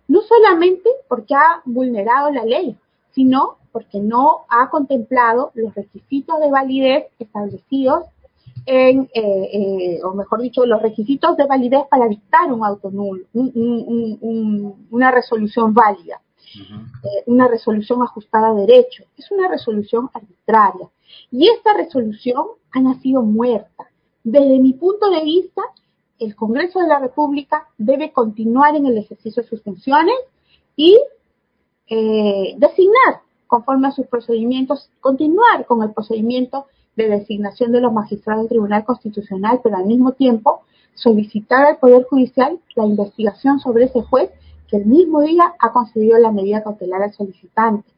[0.09, 2.75] no solamente porque ha vulnerado la ley,
[3.11, 8.03] sino porque no ha contemplado los requisitos de validez establecidos
[8.65, 13.23] en, eh, eh, o mejor dicho, los requisitos de validez para dictar un auto nulo,
[13.33, 16.21] una resolución válida,
[16.55, 19.03] eh, una resolución ajustada a derecho.
[19.17, 20.89] Es una resolución arbitraria.
[21.31, 23.89] Y esta resolución ha nacido muerta.
[24.23, 25.61] Desde mi punto de vista,
[26.19, 30.15] el Congreso de la República debe continuar en el ejercicio de sus funciones
[30.75, 30.99] y
[31.87, 38.43] eh, designar conforme a sus procedimientos, continuar con el procedimiento de designación de los magistrados
[38.43, 40.61] del Tribunal Constitucional, pero al mismo tiempo
[40.93, 44.31] solicitar al Poder Judicial la investigación sobre ese juez
[44.71, 47.91] que el mismo día ha concedido la medida cautelar al solicitante.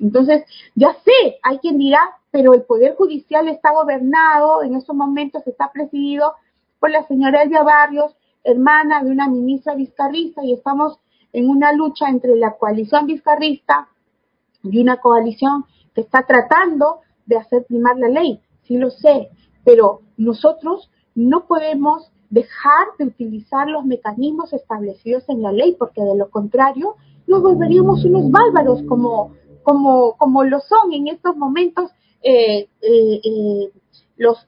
[0.00, 0.44] Entonces,
[0.74, 2.00] ya sé, hay quien dirá,
[2.30, 6.32] pero el Poder Judicial está gobernado, en estos momentos está presidido
[6.80, 10.98] por la señora Elvia Barrios, hermana de una ministra vizcarrista, y estamos
[11.32, 13.88] en una lucha entre la coalición vizcarrista
[14.62, 18.40] y una coalición que está tratando de hacer primar la ley.
[18.62, 19.28] Sí lo sé,
[19.64, 26.16] Pero nosotros no podemos dejar de utilizar los mecanismos establecidos en la ley, porque de
[26.16, 26.96] lo contrario
[27.26, 31.90] nos volveríamos unos bárbaros como, como, como lo son en estos momentos
[32.22, 33.70] eh, eh, eh,
[34.16, 34.46] los,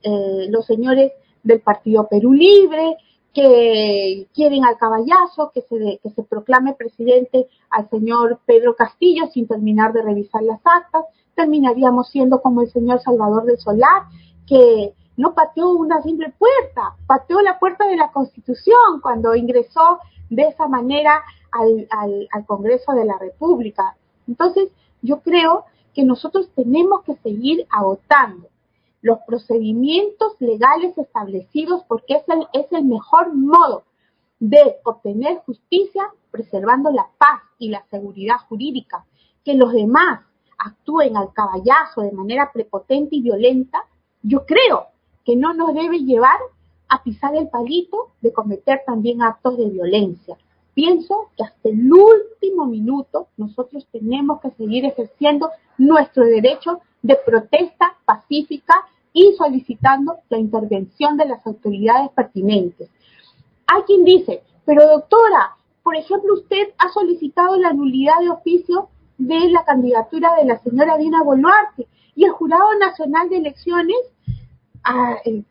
[0.49, 1.13] los señores
[1.43, 2.97] del Partido Perú Libre,
[3.35, 9.47] que quieren al caballazo, que se, que se proclame presidente al señor Pedro Castillo sin
[9.47, 11.05] terminar de revisar las actas,
[11.37, 14.05] terminaríamos siendo como el señor Salvador del Solar,
[14.47, 19.99] que no pateó una simple puerta, pateó la puerta de la Constitución cuando ingresó
[20.31, 23.97] de esa manera al, al, Congreso de la República.
[24.29, 24.71] Entonces,
[25.03, 28.47] yo creo que nosotros tenemos que seguir agotando
[29.03, 33.83] los procedimientos legales establecidos porque es el, es el mejor modo
[34.39, 39.05] de obtener justicia preservando la paz y la seguridad jurídica.
[39.45, 40.21] Que los demás
[40.59, 43.85] actúen al caballazo de manera prepotente y violenta,
[44.23, 44.87] yo creo
[45.29, 46.39] que no nos debe llevar
[46.89, 50.39] a pisar el palito de cometer también actos de violencia.
[50.73, 57.95] Pienso que hasta el último minuto nosotros tenemos que seguir ejerciendo nuestro derecho de protesta
[58.07, 58.73] pacífica
[59.13, 62.89] y solicitando la intervención de las autoridades pertinentes.
[63.67, 69.51] Hay quien dice, pero doctora, por ejemplo, usted ha solicitado la nulidad de oficio de
[69.51, 73.99] la candidatura de la señora Dina Boluarte y el Jurado Nacional de Elecciones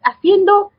[0.03, 0.71] haciendo,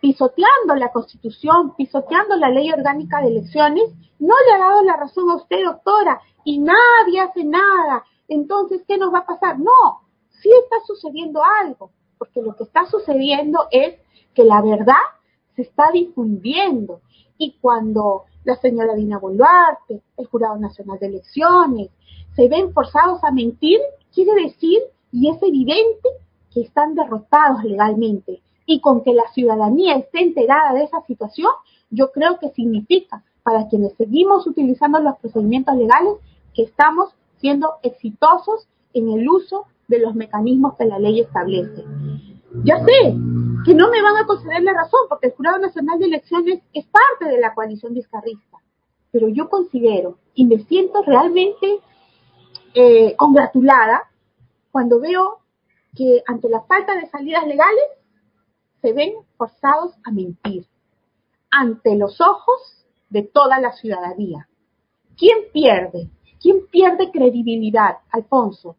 [0.00, 3.84] pisoteando la Constitución, pisoteando la ley orgánica de elecciones,
[4.18, 8.04] no le ha dado la razón a usted, doctora, y nadie hace nada.
[8.28, 9.58] Entonces, ¿qué nos va a pasar?
[9.58, 10.02] No,
[10.42, 13.96] sí está sucediendo algo, porque lo que está sucediendo es
[14.34, 14.94] que la verdad
[15.54, 17.00] se está difundiendo.
[17.38, 21.90] Y cuando la señora Dina Boluarte, el Jurado Nacional de Elecciones,
[22.34, 23.80] se ven forzados a mentir,
[24.14, 24.80] quiere decir,
[25.12, 26.08] y es evidente,
[26.52, 31.50] que están derrotados legalmente y con que la ciudadanía esté enterada de esa situación,
[31.90, 36.14] yo creo que significa para quienes seguimos utilizando los procedimientos legales
[36.54, 41.84] que estamos siendo exitosos en el uso de los mecanismos que la ley establece.
[42.64, 43.16] Ya sé
[43.64, 46.84] que no me van a conceder la razón porque el Jurado Nacional de Elecciones es
[46.86, 48.58] parte de la coalición vizcarrista,
[49.10, 51.80] pero yo considero y me siento realmente
[52.74, 54.02] eh, congratulada
[54.70, 55.41] cuando veo
[55.96, 57.84] que ante la falta de salidas legales
[58.80, 60.66] se ven forzados a mentir
[61.50, 64.48] ante los ojos de toda la ciudadanía.
[65.16, 66.08] ¿Quién pierde?
[66.40, 68.76] ¿Quién pierde credibilidad, Alfonso?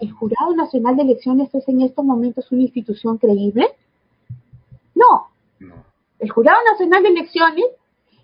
[0.00, 3.68] ¿El Jurado Nacional de Elecciones es en estos momentos una institución creíble?
[4.94, 5.28] No.
[6.18, 7.66] El Jurado Nacional de Elecciones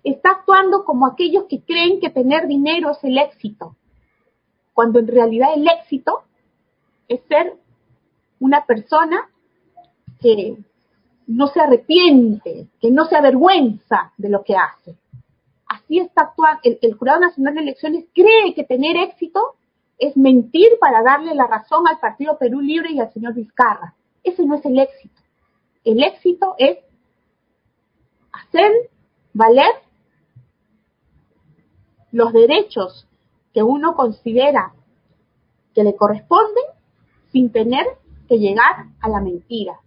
[0.03, 3.75] está actuando como aquellos que creen que tener dinero es el éxito,
[4.73, 6.23] cuando en realidad el éxito
[7.07, 7.60] es ser
[8.41, 9.29] una persona
[10.19, 10.57] que
[11.27, 14.97] no se arrepiente, que no se avergüenza de lo que hace.
[15.67, 16.59] Así está actuando.
[16.63, 19.55] El, Jurado Nacional de Elecciones cree que tener éxito
[19.97, 23.93] es mentir para darle la razón al Partido Perú Libre y al señor Vizcarra.
[24.23, 25.21] Ese no es el éxito.
[25.83, 26.79] El éxito es
[28.31, 28.71] hacer
[29.33, 29.71] valer
[32.11, 33.07] los derechos
[33.53, 34.73] que uno considera
[35.75, 36.65] que le corresponden
[37.31, 37.85] sin tener
[38.39, 39.79] llegar a la mentira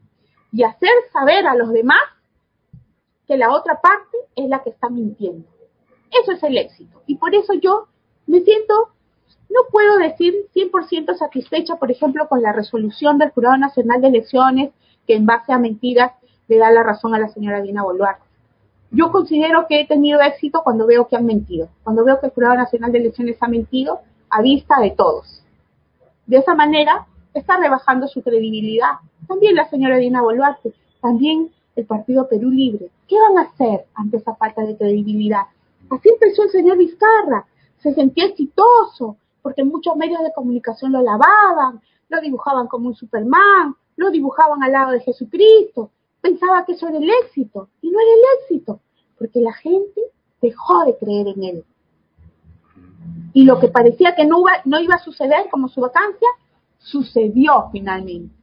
[0.52, 2.02] y hacer saber a los demás
[3.26, 5.46] que la otra parte es la que está mintiendo.
[6.10, 7.02] Eso es el éxito.
[7.06, 7.88] Y por eso yo
[8.26, 8.90] me siento,
[9.48, 14.72] no puedo decir 100% satisfecha, por ejemplo, con la resolución del Jurado Nacional de Elecciones,
[15.06, 16.12] que en base a mentiras
[16.48, 18.24] le da la razón a la señora Dina Boluarte.
[18.90, 22.32] Yo considero que he tenido éxito cuando veo que han mentido, cuando veo que el
[22.32, 25.42] Jurado Nacional de Elecciones ha mentido a vista de todos.
[26.26, 28.94] De esa manera, está rebajando su credibilidad.
[29.26, 32.88] También la señora Dina Boluarte, también el Partido Perú Libre.
[33.08, 35.42] ¿Qué van a hacer ante esa falta de credibilidad?
[35.90, 37.46] Así empezó el señor Vizcarra.
[37.78, 43.76] Se sentía exitoso porque muchos medios de comunicación lo lavaban, lo dibujaban como un Superman,
[43.96, 45.90] lo dibujaban al lado de Jesucristo.
[46.20, 47.68] Pensaba que eso era el éxito.
[47.82, 48.80] Y no era el éxito,
[49.18, 50.00] porque la gente
[50.40, 51.64] dejó de creer en él.
[53.34, 56.28] Y lo que parecía que no iba, no iba a suceder como su vacancia,
[56.84, 58.34] sucedió finalmente.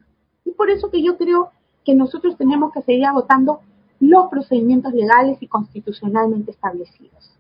[0.46, 1.52] Y por eso que yo creo
[1.86, 3.62] que nosotros tenemos que seguir agotando
[4.00, 7.38] los procedimientos legales y constitucionalmente establecidos.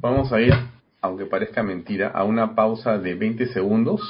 [0.00, 0.52] Vamos a ir,
[1.00, 4.00] aunque parezca mentira, a una pausa de 20 segundos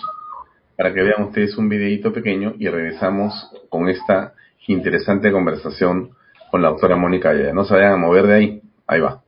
[0.76, 3.32] para que vean ustedes un videito pequeño y regresamos
[3.68, 4.34] con esta
[4.68, 6.10] interesante conversación
[6.50, 8.62] con la doctora Mónica Ya No se vayan a mover de ahí.
[8.86, 9.22] Ahí va.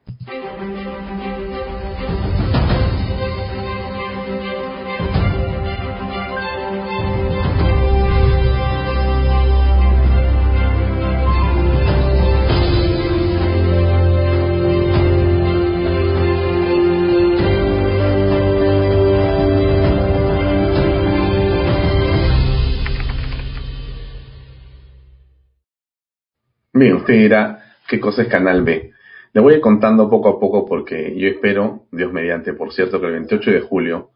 [26.80, 28.92] Bien, usted dirá, ¿qué cosa es Canal B?
[29.34, 33.12] Le voy contando poco a poco porque yo espero, Dios mediante, por cierto, que el
[33.12, 34.12] 28 de julio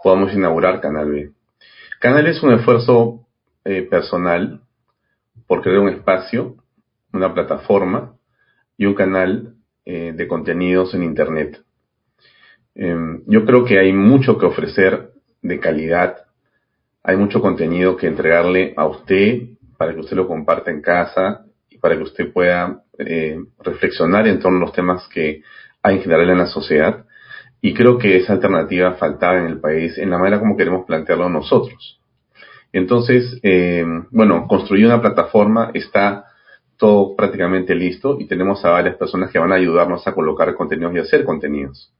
[0.00, 1.32] podamos inaugurar Canal B.
[1.98, 3.26] Canal es un esfuerzo
[3.64, 4.60] eh, personal
[5.48, 6.54] por crear un espacio,
[7.12, 8.14] una plataforma
[8.78, 11.64] y un canal eh, de contenidos en Internet.
[12.76, 15.10] Em, yo creo que hay mucho que ofrecer
[15.42, 16.26] de calidad,
[17.02, 21.44] hay mucho contenido que entregarle a usted para que usted lo comparta en casa
[21.84, 25.42] para que usted pueda eh, reflexionar en torno a los temas que
[25.82, 27.04] hay en general en la sociedad.
[27.60, 31.28] Y creo que esa alternativa faltaba en el país en la manera como queremos plantearlo
[31.28, 32.00] nosotros.
[32.72, 36.24] Entonces, eh, bueno, construir una plataforma está
[36.78, 40.94] todo prácticamente listo y tenemos a varias personas que van a ayudarnos a colocar contenidos
[40.94, 41.92] y hacer contenidos.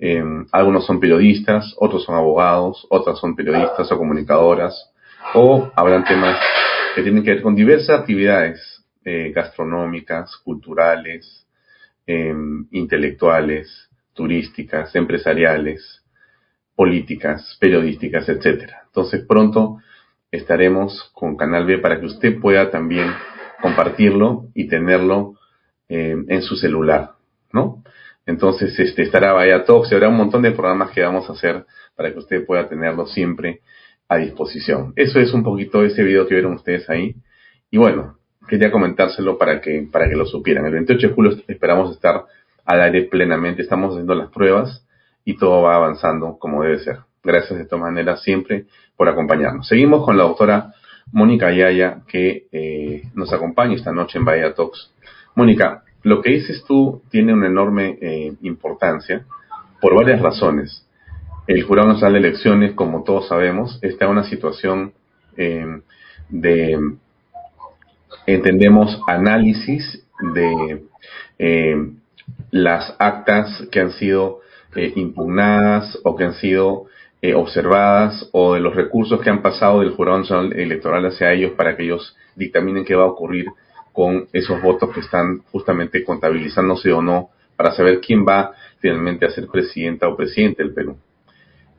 [0.00, 4.90] Eh, algunos son periodistas, otros son abogados, otras son periodistas o comunicadoras,
[5.34, 6.36] o hablan temas
[6.96, 8.77] que tienen que ver con diversas actividades
[9.08, 11.46] eh, gastronómicas, culturales,
[12.06, 12.34] eh,
[12.72, 16.04] intelectuales, turísticas, empresariales,
[16.76, 18.82] políticas, periodísticas, etcétera.
[18.86, 19.78] Entonces pronto
[20.30, 23.08] estaremos con Canal B para que usted pueda también
[23.62, 25.34] compartirlo y tenerlo
[25.90, 27.12] en su celular,
[27.50, 27.82] ¿no?
[28.28, 31.64] Entonces, este, estará Vaya Talks y habrá un montón de programas que vamos a hacer
[31.96, 33.62] para que usted pueda tenerlo siempre
[34.06, 34.92] a disposición.
[34.96, 37.16] Eso es un poquito ese video que vieron ustedes ahí.
[37.70, 38.17] Y bueno,
[38.48, 40.66] quería comentárselo para que, para que lo supieran.
[40.66, 42.24] El 28 de julio esperamos estar
[42.64, 43.62] al aire plenamente.
[43.62, 44.84] Estamos haciendo las pruebas
[45.24, 46.98] y todo va avanzando como debe ser.
[47.22, 49.68] Gracias de todas maneras siempre por acompañarnos.
[49.68, 50.72] Seguimos con la doctora
[51.12, 54.92] Mónica Yaya que eh, nos acompaña esta noche en Bahía Talks.
[55.34, 59.24] Mónica, lo que dices tú tiene una enorme eh, importancia
[59.80, 60.86] por varias razones.
[61.46, 64.92] El Jurado Nacional de Elecciones, como todos sabemos, está en una situación
[65.36, 65.80] eh,
[66.28, 66.78] de,
[68.26, 70.04] entendemos, análisis
[70.34, 70.82] de
[71.38, 71.76] eh,
[72.50, 74.40] las actas que han sido
[74.94, 76.86] impugnadas o que han sido
[77.34, 81.84] observadas o de los recursos que han pasado del Jurado Electoral hacia ellos para que
[81.84, 83.46] ellos dictaminen qué va a ocurrir
[83.92, 89.30] con esos votos que están justamente contabilizándose o no para saber quién va finalmente a
[89.30, 90.96] ser presidenta o presidente del Perú.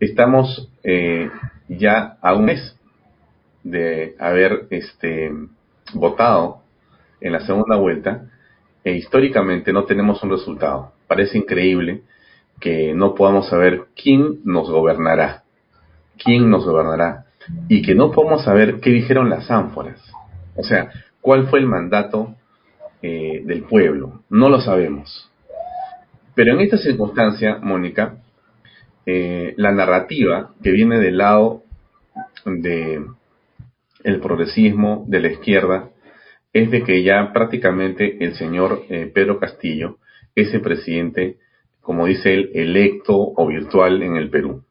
[0.02, 1.30] Estamos eh,
[1.70, 2.76] ya a un mes
[3.64, 5.32] de haber este,
[5.94, 6.62] votado
[7.22, 8.26] en la segunda vuelta
[8.84, 10.94] e históricamente no tenemos un resultado.
[11.08, 12.04] Parece increíble
[12.60, 15.44] que no podamos saber quién nos gobernará,
[16.18, 17.26] quién nos gobernará
[17.68, 20.02] y que no podamos saber qué dijeron las ánforas.
[20.56, 20.90] O sea,
[21.22, 22.36] cuál fue el mandato
[23.02, 24.24] eh, del pueblo.
[24.30, 25.30] No lo sabemos.
[26.36, 28.16] Pero en esta circunstancia, Mónica,
[29.06, 31.64] eh, la narrativa que viene del lado
[32.46, 33.06] de
[34.04, 35.90] el progresismo, de la izquierda,
[36.54, 39.98] es de que ya prácticamente el señor eh, Pedro Castillo
[40.36, 41.38] es el presidente,
[41.82, 44.64] como dice él, electo o virtual en el Perú.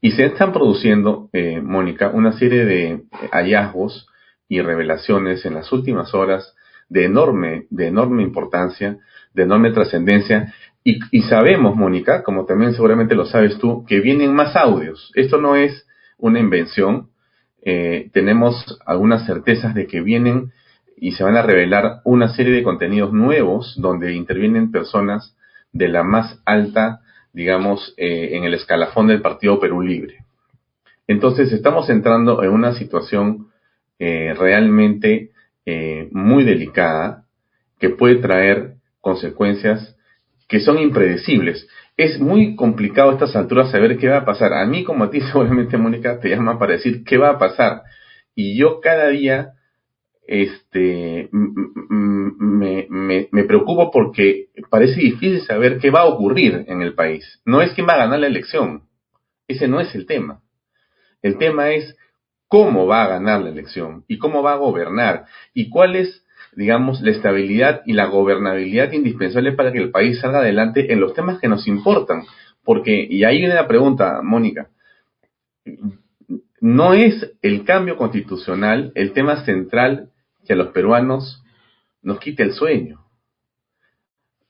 [0.00, 1.28] Y se están produciendo,
[1.62, 3.02] Mónica, una serie de
[3.32, 4.06] hallazgos
[4.48, 6.54] y revelaciones en las últimas horas
[6.90, 8.98] de enorme, de enorme importancia,
[9.32, 10.52] de enorme trascendencia.
[10.82, 15.12] Y, sabemos, Mónica, como también seguramente lo sabes tú, que vienen más audios.
[15.14, 15.86] Esto no es
[16.18, 17.09] una invención.
[17.62, 20.52] Eh, tenemos algunas certezas de que vienen
[20.96, 25.36] y se van a revelar una serie de contenidos nuevos donde intervienen personas
[25.72, 27.00] de la más alta,
[27.32, 30.24] digamos, eh, en el escalafón del Partido Perú Libre.
[31.06, 33.48] Entonces estamos entrando en una situación
[33.98, 35.30] eh, realmente
[36.10, 37.26] muy delicada
[37.78, 39.96] que puede traer consecuencias
[40.48, 41.68] que son impredecibles.
[42.00, 44.54] Es muy complicado a estas alturas saber qué va a pasar.
[44.54, 47.82] A mí como a ti seguramente Mónica te llama para decir qué va a pasar.
[48.34, 49.52] Y yo cada día
[50.26, 56.94] este, me, me, me, preocupo porque parece difícil saber qué va a ocurrir en el
[56.94, 57.42] país.
[57.44, 58.84] No es quién va a ganar la elección.
[59.46, 60.40] Ese no es el tema.
[61.20, 61.94] El tema es
[62.48, 66.24] cómo va a ganar la elección y cómo va a gobernar y cuál es,
[66.56, 71.14] digamos, la estabilidad y la gobernabilidad indispensable para que el país salga adelante en los
[71.14, 72.24] temas que nos importan.
[72.64, 74.68] Porque, y ahí viene la pregunta, Mónica,
[76.60, 80.10] no es el cambio constitucional el tema central
[80.46, 81.42] que a los peruanos
[82.02, 83.04] nos quite el sueño.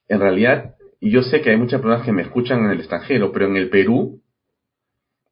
[0.07, 3.47] En realidad, yo sé que hay muchas personas que me escuchan en el extranjero, pero
[3.47, 4.21] en el Perú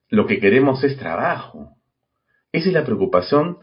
[0.10, 1.76] lo que queremos es trabajo.
[2.52, 3.58] Esa es la preocupación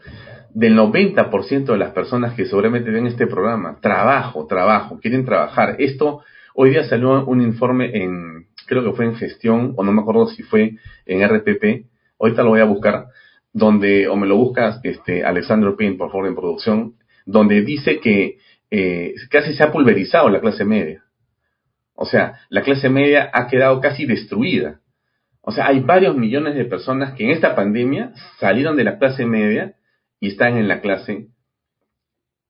[0.57, 3.77] del 90% de las personas que seguramente ven este programa.
[3.79, 5.75] Trabajo, trabajo, quieren trabajar.
[5.77, 6.23] Esto,
[6.55, 10.25] hoy día salió un informe en, creo que fue en gestión, o no me acuerdo
[10.29, 11.85] si fue en RPP,
[12.19, 13.05] ahorita lo voy a buscar,
[13.53, 16.95] donde, o me lo buscas, este, Alexandro Pin, por favor, en producción,
[17.27, 18.39] donde dice que
[18.71, 21.03] eh, casi se ha pulverizado la clase media.
[21.93, 24.79] O sea, la clase media ha quedado casi destruida.
[25.41, 29.23] O sea, hay varios millones de personas que en esta pandemia salieron de la clase
[29.23, 29.75] media
[30.19, 31.27] y están en la clase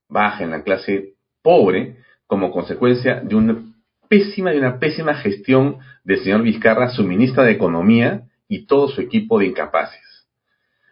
[0.09, 3.63] baja, en la clase pobre, como consecuencia de una
[4.09, 9.01] pésima, de una pésima gestión del señor Vizcarra, su ministra de Economía y todo su
[9.01, 10.27] equipo de incapaces.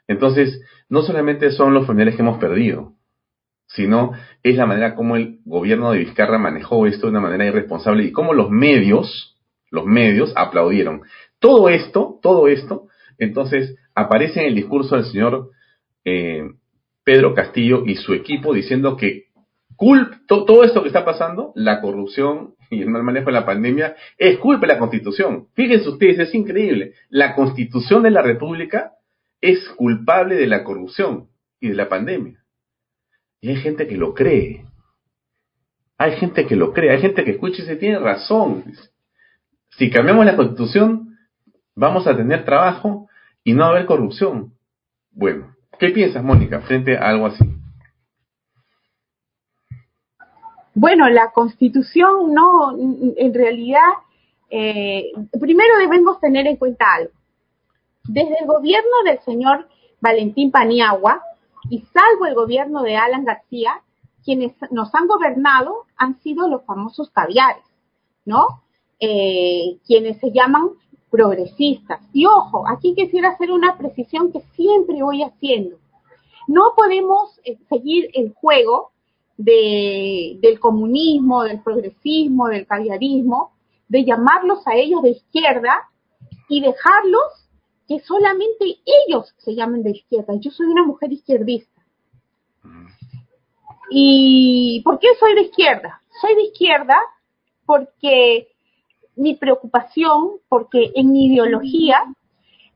[0.08, 2.94] Entonces, no solamente son los familiares que hemos perdido,
[3.68, 4.12] sino
[4.44, 8.12] es la manera como el gobierno de Vizcarra manejó esto de una manera irresponsable y
[8.12, 9.38] cómo los medios,
[9.72, 11.02] los medios aplaudieron.
[11.40, 15.50] Todo esto, todo esto, entonces aparece en el discurso del señor
[16.04, 16.44] eh,
[17.06, 19.28] Pedro Castillo y su equipo diciendo que
[20.28, 24.38] todo esto que está pasando, la corrupción y el mal manejo de la pandemia, es
[24.40, 25.48] culpa de la Constitución.
[25.54, 26.94] Fíjense ustedes, es increíble.
[27.10, 28.94] La Constitución de la República
[29.40, 31.28] es culpable de la corrupción
[31.60, 32.44] y de la pandemia.
[33.40, 34.66] Y hay gente que lo cree.
[35.98, 38.66] Hay gente que lo cree, hay gente que escucha y se tiene razón.
[39.78, 41.18] Si cambiamos la constitución,
[41.76, 43.08] vamos a tener trabajo
[43.44, 44.54] y no va a haber corrupción.
[45.12, 47.44] Bueno, ¿qué piensas, Mónica, frente a algo así?
[50.74, 53.90] Bueno, la constitución no, en realidad,
[54.50, 57.12] eh, primero debemos tener en cuenta algo.
[58.04, 59.68] Desde el gobierno del señor
[60.02, 61.22] Valentín Paniagua,
[61.70, 63.82] y salvo el gobierno de Alan García,
[64.24, 67.64] quienes nos han gobernado han sido los famosos caviares,
[68.26, 68.62] ¿no?
[69.00, 70.70] Eh, quienes se llaman
[71.16, 72.02] progresistas.
[72.12, 75.78] Y ojo, aquí quisiera hacer una precisión que siempre voy haciendo.
[76.48, 78.92] No podemos eh, seguir el juego
[79.38, 83.54] de, del comunismo, del progresismo, del caviarismo,
[83.88, 85.90] de llamarlos a ellos de izquierda
[86.50, 87.50] y dejarlos
[87.88, 88.66] que solamente
[89.08, 90.34] ellos se llamen de izquierda.
[90.40, 91.82] Yo soy una mujer izquierdista.
[93.90, 96.02] ¿Y por qué soy de izquierda?
[96.22, 96.98] Soy de izquierda
[97.66, 98.48] porque
[99.16, 102.04] mi preocupación, porque en mi ideología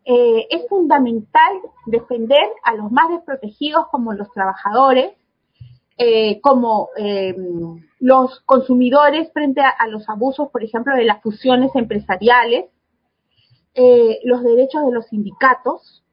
[0.05, 5.13] eh, es fundamental defender a los más desprotegidos como los trabajadores,
[5.97, 7.35] eh, como eh,
[7.99, 12.65] los consumidores frente a, los abusos, por ejemplo, de las fusiones empresariales,
[14.23, 16.03] los derechos de los sindicatos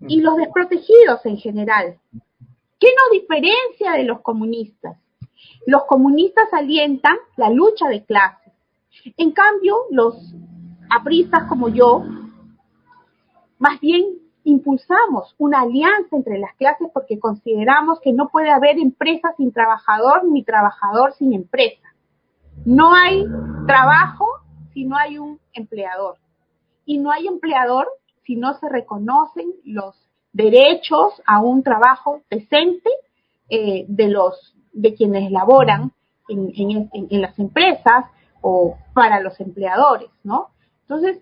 [0.00, 1.98] y los desprotegidos en general.
[2.80, 4.96] ¿Qué nos diferencia de los comunistas?
[5.66, 8.52] Los comunistas alientan la lucha de clases.
[9.16, 10.34] En cambio, los
[10.90, 12.04] apristas como yo,
[13.58, 19.34] más bien impulsamos una alianza entre las clases porque consideramos que no puede haber empresa
[19.36, 21.88] sin trabajador ni trabajador sin empresa.
[22.64, 23.24] No hay
[23.66, 24.26] trabajo
[24.72, 26.16] si no hay un empleador.
[26.84, 27.88] Y no hay empleador
[28.24, 29.94] si no se reconocen los
[30.32, 32.90] derechos a un trabajo decente
[33.50, 35.92] eh, de los de quienes laboran
[36.28, 38.04] en, en, las empresas
[38.40, 40.48] o para los empleadores, ¿no?
[40.82, 41.18] Entonces,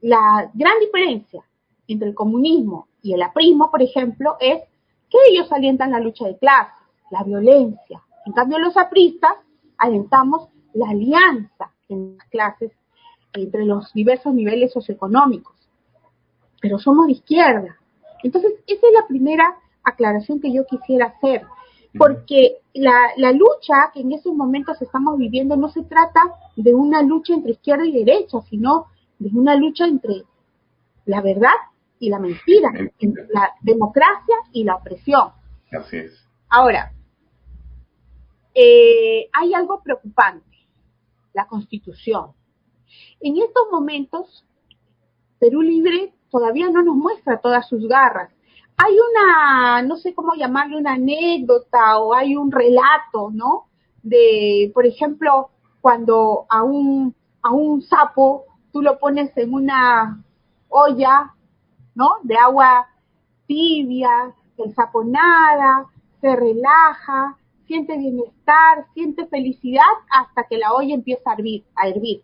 [0.00, 1.44] la gran diferencia
[1.86, 4.62] entre el comunismo y el aprismo, por ejemplo, es
[5.08, 6.74] que ellos alientan la lucha de clases,
[7.10, 8.02] la violencia.
[8.26, 9.32] En cambio, los apristas
[9.76, 12.72] alentamos la alianza en las clases
[13.32, 15.56] entre los diversos niveles socioeconómicos.
[16.60, 17.76] Pero somos de izquierda.
[18.22, 21.42] Entonces, esa es la primera aclaración que yo quisiera hacer,
[21.98, 26.20] porque la, la lucha que en estos momentos estamos viviendo no se trata
[26.56, 28.86] de una lucha entre izquierda y derecha, sino
[29.18, 30.24] de una lucha entre
[31.06, 31.54] la verdad
[31.98, 35.32] y la mentira, entre la democracia y la opresión.
[35.72, 36.26] Así es.
[36.48, 36.92] Ahora,
[38.54, 40.50] eh, hay algo preocupante
[41.32, 42.32] la constitución.
[43.20, 44.44] En estos momentos,
[45.38, 48.32] Perú Libre todavía no nos muestra todas sus garras.
[48.82, 53.66] Hay una, no sé cómo llamarle, una anécdota o hay un relato, ¿no?
[54.02, 55.50] De, por ejemplo,
[55.82, 60.24] cuando a un, a un sapo tú lo pones en una
[60.70, 61.34] olla,
[61.94, 62.08] ¿no?
[62.22, 62.88] De agua
[63.46, 65.84] tibia, el sapo nada,
[66.22, 71.36] se relaja, siente bienestar, siente felicidad hasta que la olla empieza a
[71.74, 72.22] a hervir,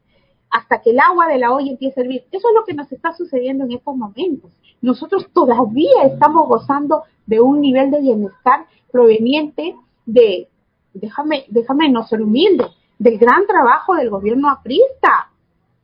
[0.56, 2.24] hasta que el agua de la olla empieza a hervir.
[2.32, 4.50] Eso es lo que nos está sucediendo en estos momentos.
[4.80, 9.76] Nosotros todavía estamos gozando de un nivel de bienestar proveniente
[10.06, 10.48] de,
[10.94, 12.64] déjame, déjame no ser humilde,
[12.98, 15.30] del gran trabajo del gobierno aprista,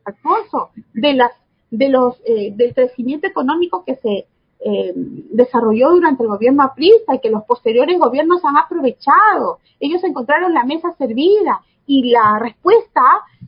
[0.06, 1.32] Alfonso, de las,
[1.70, 4.26] de los, eh, del crecimiento económico que se
[4.64, 9.58] eh, desarrolló durante el gobierno aprista y que los posteriores gobiernos han aprovechado.
[9.80, 11.60] Ellos encontraron la mesa servida
[11.92, 13.02] y la respuesta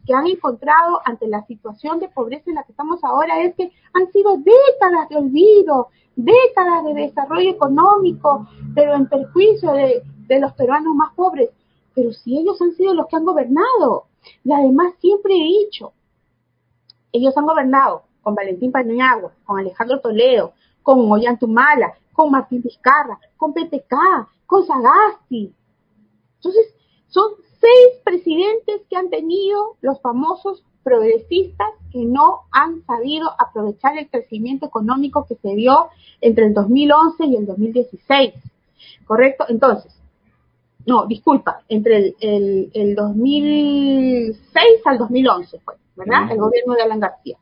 [0.05, 3.73] que han encontrado ante la situación de pobreza en la que estamos ahora es que
[3.95, 10.03] han sido décadas de olvido, décadas de desarrollo económico, pero en perjuicio de,
[10.41, 11.49] los peruanos más pobres.
[11.95, 14.09] Pero si ellos han sido los que han gobernado,
[14.45, 15.95] y además siempre he dicho,
[17.13, 23.55] ellos han gobernado con Valentín Paniagua, con Alejandro Toledo, con Ollantumala, con Martín Vizcarra, con
[23.55, 23.95] PPK,
[24.45, 25.55] con Sagasti.
[26.37, 26.75] Entonces,
[27.09, 34.11] son seis presidentes que han tenido los famosos progresistas que no han sabido aprovechar el
[34.11, 35.89] crecimiento económico que se dio
[36.21, 38.35] entre el 2011 y el 2016.
[39.07, 39.47] ¿Correcto?
[39.49, 39.99] Entonces,
[40.87, 46.31] no, disculpa, entre el, el, 2006 al 2011 fue, ¿verdad?
[46.31, 47.39] El gobierno de Alan García.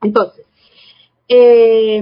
[0.00, 0.46] Entonces,
[1.28, 2.00] eh,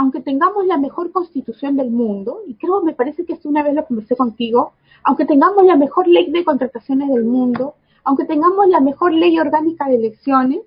[0.00, 3.74] aunque tengamos la mejor constitución del mundo, y creo, me parece que esto una vez
[3.74, 4.72] lo conversé contigo,
[5.04, 9.88] aunque tengamos la mejor ley de contrataciones del mundo, aunque tengamos la mejor ley orgánica
[9.88, 10.60] de elecciones,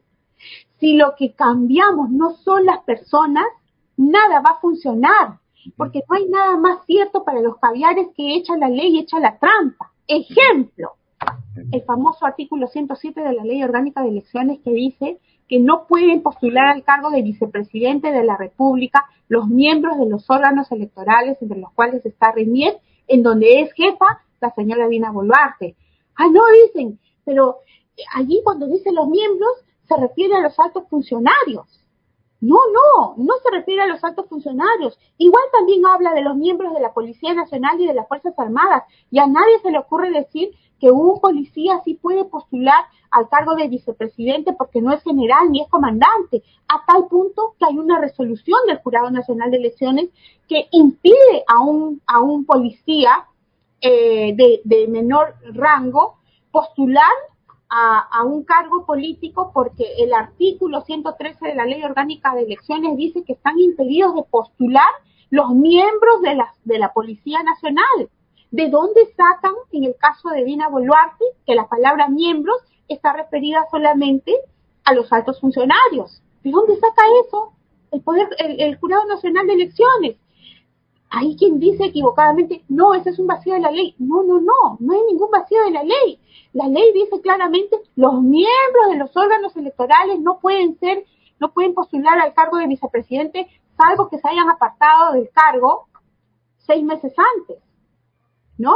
[0.79, 3.45] si lo que cambiamos no son las personas,
[3.97, 5.39] nada va a funcionar,
[5.77, 9.19] porque no hay nada más cierto para los caviares que echa la ley y echa
[9.19, 9.93] la trampa.
[10.07, 10.91] Ejemplo,
[11.71, 16.21] el famoso artículo 107 de la Ley Orgánica de Elecciones que dice que no pueden
[16.21, 21.59] postular al cargo de vicepresidente de la República los miembros de los órganos electorales entre
[21.59, 22.77] los cuales está Renier,
[23.07, 25.75] en donde es jefa la señora Dina Boluarte.
[26.15, 27.59] Ah, no, dicen, pero
[28.13, 29.51] allí cuando dice los miembros
[29.87, 31.82] se refiere a los altos funcionarios.
[32.43, 34.99] No, no, no se refiere a los altos funcionarios.
[35.17, 38.83] Igual también habla de los miembros de la Policía Nacional y de las Fuerzas Armadas.
[39.09, 43.55] Y a nadie se le ocurre decir que un policía sí puede postular al cargo
[43.55, 48.01] de vicepresidente porque no es general ni es comandante, a tal punto que hay una
[48.01, 50.09] resolución del Jurado Nacional de Elecciones
[50.49, 53.25] que impide a un, a un policía
[53.79, 56.17] eh, de, de, menor rango
[56.51, 57.13] postular
[57.75, 62.95] a, a, un cargo político porque el artículo 113 de la Ley Orgánica de Elecciones
[62.97, 64.91] dice que están impedidos de postular
[65.31, 68.11] los miembros de la, de la Policía Nacional.
[68.51, 72.57] ¿De dónde sacan, en el caso de Dina Boluarte, que la palabra miembros
[72.87, 74.31] está referida solamente
[74.83, 76.21] a los altos funcionarios?
[76.43, 77.53] ¿De dónde saca eso?
[77.89, 80.17] El poder, el, Jurado Nacional de Elecciones.
[81.15, 83.95] Hay quien dice equivocadamente, no, ese es un vacío de la ley.
[83.99, 86.19] No, no, no, no hay ningún vacío de la ley.
[86.53, 91.05] La ley dice claramente, los miembros de los órganos electorales no pueden ser,
[91.39, 93.47] no pueden postular al cargo de vicepresidente,
[93.77, 95.87] salvo que se hayan apartado del cargo
[96.57, 97.63] seis meses antes.
[98.57, 98.75] ¿no?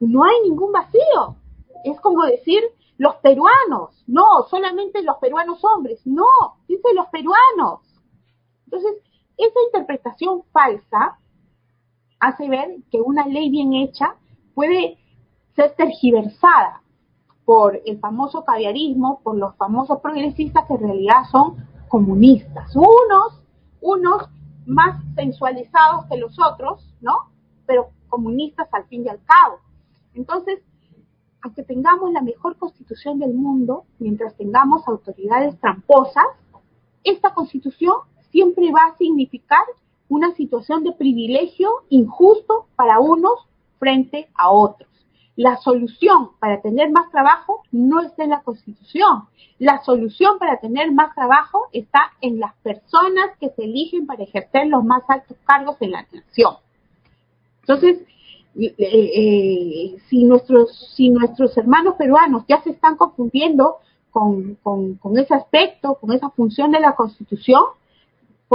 [0.00, 1.36] No hay ningún vacío.
[1.84, 2.62] Es como decir
[2.96, 6.26] los peruanos, no, solamente los peruanos hombres, no,
[6.68, 7.80] dice los peruanos.
[8.64, 8.94] Entonces,
[9.36, 11.18] esa interpretación falsa
[12.20, 14.16] hace ver que una ley bien hecha
[14.54, 14.98] puede
[15.54, 16.82] ser tergiversada
[17.44, 21.56] por el famoso caviarismo, por los famosos progresistas que en realidad son
[21.88, 22.74] comunistas.
[22.74, 23.42] Unos,
[23.80, 24.28] unos
[24.66, 27.30] más sensualizados que los otros, ¿no?
[27.66, 29.58] Pero comunistas al fin y al cabo.
[30.14, 30.60] Entonces,
[31.42, 36.24] aunque tengamos la mejor constitución del mundo, mientras tengamos autoridades tramposas,
[37.02, 37.96] esta constitución
[38.34, 39.62] siempre va a significar
[40.08, 43.46] una situación de privilegio injusto para unos
[43.78, 44.88] frente a otros.
[45.36, 49.22] La solución para tener más trabajo no está en la constitución.
[49.60, 54.66] La solución para tener más trabajo está en las personas que se eligen para ejercer
[54.66, 56.56] los más altos cargos en la nación.
[57.60, 58.02] Entonces,
[58.58, 63.76] eh, eh, si nuestros si nuestros hermanos peruanos ya se están confundiendo
[64.10, 67.62] con, con, ese aspecto, con esa función de la Constitución,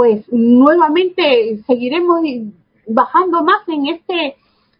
[0.00, 2.22] pues nuevamente seguiremos
[2.86, 4.36] bajando más en este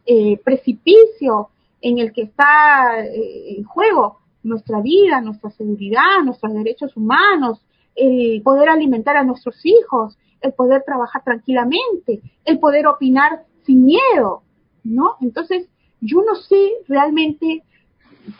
[0.07, 1.51] eh, precipicio
[1.83, 7.61] en el que está en juego nuestra vida, nuestra seguridad, nuestros derechos humanos,
[7.95, 14.43] el poder alimentar a nuestros hijos, el poder trabajar tranquilamente, el poder opinar sin miedo,
[14.85, 15.17] ¿no?
[15.21, 15.69] Entonces,
[16.01, 17.63] yo no sé realmente,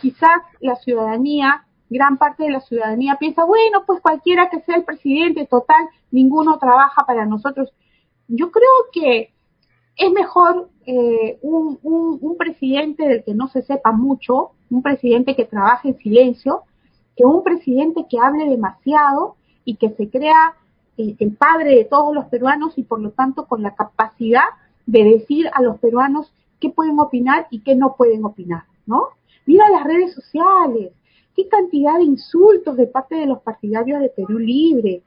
[0.01, 4.85] quizás la ciudadanía, gran parte de la ciudadanía piensa, bueno, pues cualquiera que sea el
[4.85, 7.73] presidente, total, ninguno trabaja para nosotros.
[8.29, 9.33] Yo creo que
[9.97, 15.45] es mejor eh, un, un, presidente del que no se sepa mucho, un presidente que
[15.45, 16.63] trabaje en silencio,
[17.17, 20.55] que un presidente que hable demasiado y que se crea
[20.97, 24.45] el, el padre de todos los peruanos y por lo tanto con la capacidad
[24.87, 29.09] de decir a los peruanos qué pueden opinar y qué no pueden opinar, ¿no?
[29.47, 30.93] Mira las redes sociales,
[31.35, 35.03] qué cantidad de insultos de parte de los partidarios de Perú Libre,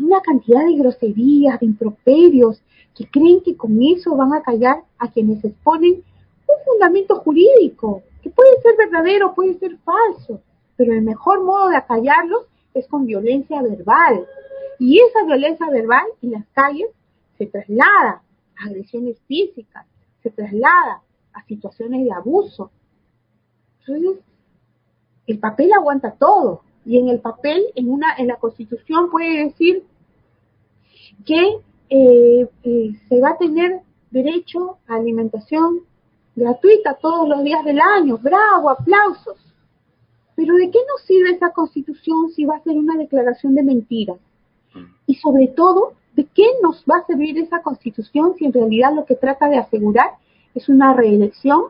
[0.00, 2.62] una cantidad de groserías, de improperios,
[2.94, 6.02] que creen que con eso van a callar a quienes exponen
[6.46, 10.40] un fundamento jurídico, que puede ser verdadero, puede ser falso,
[10.76, 14.26] pero el mejor modo de acallarlos es con violencia verbal.
[14.78, 16.88] Y esa violencia verbal en las calles
[17.38, 18.22] se traslada
[18.58, 19.86] a agresiones físicas,
[20.22, 21.02] se traslada
[21.32, 22.70] a situaciones de abuso.
[23.80, 24.24] Entonces,
[25.26, 26.62] el papel aguanta todo.
[26.84, 29.84] Y en el papel, en una, en la Constitución puede decir
[31.24, 31.56] que
[31.90, 33.80] eh, eh, se va a tener
[34.10, 35.80] derecho a alimentación
[36.34, 38.18] gratuita todos los días del año.
[38.18, 39.38] Bravo, aplausos.
[40.34, 44.18] Pero ¿de qué nos sirve esa constitución si va a ser una declaración de mentiras?
[44.74, 44.84] Mm.
[45.06, 49.04] Y sobre todo, ¿de qué nos va a servir esa constitución si en realidad lo
[49.04, 50.12] que trata de asegurar
[50.54, 51.64] es una reelección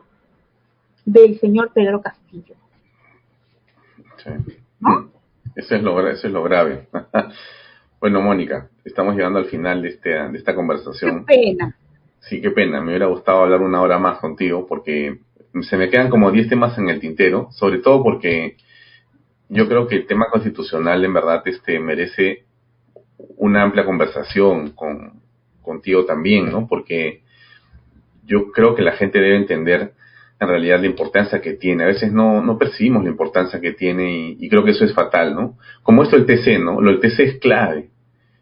[1.05, 2.55] del señor Pedro Castillo?
[4.23, 4.62] Sí.
[5.55, 6.87] Eso, es lo, eso es lo grave.
[7.99, 11.25] bueno, Mónica, estamos llegando al final de, este, de esta conversación.
[11.25, 11.75] Qué pena.
[12.19, 12.81] Sí, qué pena.
[12.81, 15.19] Me hubiera gustado hablar una hora más contigo porque
[15.61, 18.57] se me quedan como 10 temas en el tintero, sobre todo porque
[19.49, 22.45] yo creo que el tema constitucional en verdad este merece
[23.37, 25.21] una amplia conversación con
[25.61, 26.67] contigo también, ¿no?
[26.67, 27.21] Porque
[28.25, 29.93] yo creo que la gente debe entender
[30.43, 31.83] en realidad la importancia que tiene.
[31.83, 35.35] A veces no, no percibimos la importancia que tiene y, creo que eso es fatal,
[35.35, 35.57] ¿no?
[35.81, 36.81] Como esto del TC, ¿no?
[36.81, 37.89] Lo del TC es clave.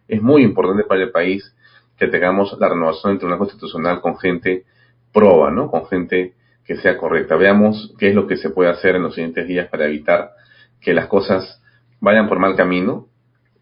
[0.08, 1.56] Es muy importante para el país
[1.98, 4.66] que tengamos la renovación del Tribunal Constitucional con gente
[5.14, 5.70] proba, ¿no?
[5.70, 6.34] Con gente
[6.66, 7.36] que sea correcta.
[7.36, 10.32] Veamos qué es lo que se puede hacer en los siguientes días para evitar
[10.80, 11.62] que las cosas
[12.00, 13.08] vayan por mal camino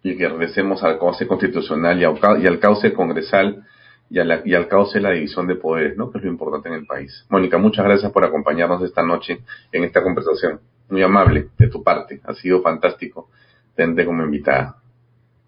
[0.01, 3.63] y que regresemos al cauce constitucional y al, cauce congresal
[4.09, 6.11] y, y al cauce de la división de poderes, ¿no?
[6.11, 7.25] Que es lo importante en el país.
[7.29, 9.39] Mónica, muchas gracias por acompañarnos esta noche
[9.71, 10.59] en esta conversación.
[10.89, 12.19] Muy amable de tu parte.
[12.23, 13.29] Ha sido fantástico
[13.75, 14.75] tenerte como invitada.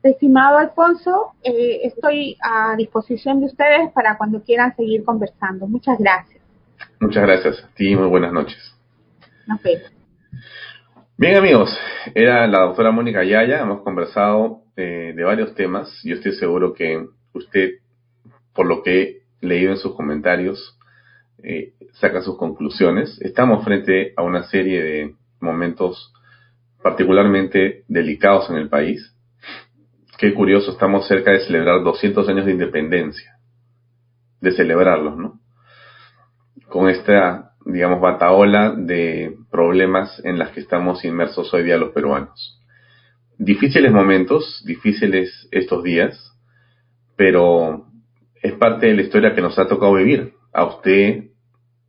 [0.03, 5.68] Estimado Alfonso, eh, estoy a disposición de ustedes para cuando quieran seguir conversando.
[5.68, 6.41] Muchas gracias.
[6.99, 8.57] Muchas gracias a ti muy buenas noches.
[9.45, 9.91] Nos vemos.
[11.18, 11.70] Bien amigos,
[12.16, 16.01] era la doctora Mónica Yaya, hemos conversado eh, de varios temas.
[16.03, 17.74] Yo estoy seguro que usted,
[18.54, 20.78] por lo que he leído en sus comentarios,
[21.43, 23.20] eh, saca sus conclusiones.
[23.22, 26.14] Estamos frente a una serie de momentos
[26.84, 29.16] particularmente delicados en el país
[30.22, 33.39] Qué curioso, estamos cerca de celebrar 200 años de independencia,
[34.39, 35.39] de celebrarlos, ¿no?
[36.70, 42.62] Con esta, digamos, bataola de problemas en las que estamos inmersos hoy día los peruanos.
[43.39, 46.38] Difíciles momentos, difíciles estos días,
[47.16, 47.88] pero
[48.42, 51.26] es parte de la historia que nos ha tocado vivir, a usted,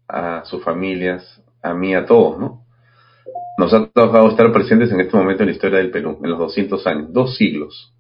[0.09, 2.65] a sus familias, a mí, a todos, ¿no?
[3.59, 6.39] Nos ha tocado estar presentes en este momento en la historia del Perú, en los
[6.39, 7.95] 200 años, dos siglos.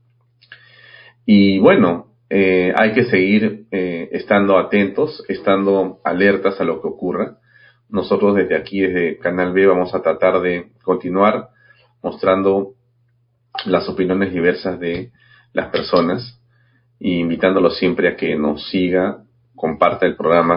[1.25, 7.39] Y bueno, eh, hay que seguir eh, estando atentos, estando alertas a lo que ocurra.
[7.89, 11.49] Nosotros desde aquí, desde Canal B, vamos a tratar de continuar
[12.03, 12.75] mostrando
[13.67, 15.13] las opiniones diversas de
[15.53, 16.42] las personas
[17.03, 19.25] e invitándolos siempre a que nos siga,
[19.57, 20.57] comparta el programa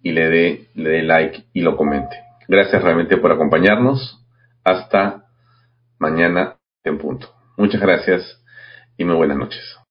[0.00, 2.16] y le dé, le dé like y lo comente.
[2.46, 4.20] Gracias realmente por acompañarnos.
[4.62, 5.24] Hasta
[5.98, 7.28] mañana en punto.
[7.56, 8.42] Muchas gracias
[8.96, 9.76] y muy buenas noches.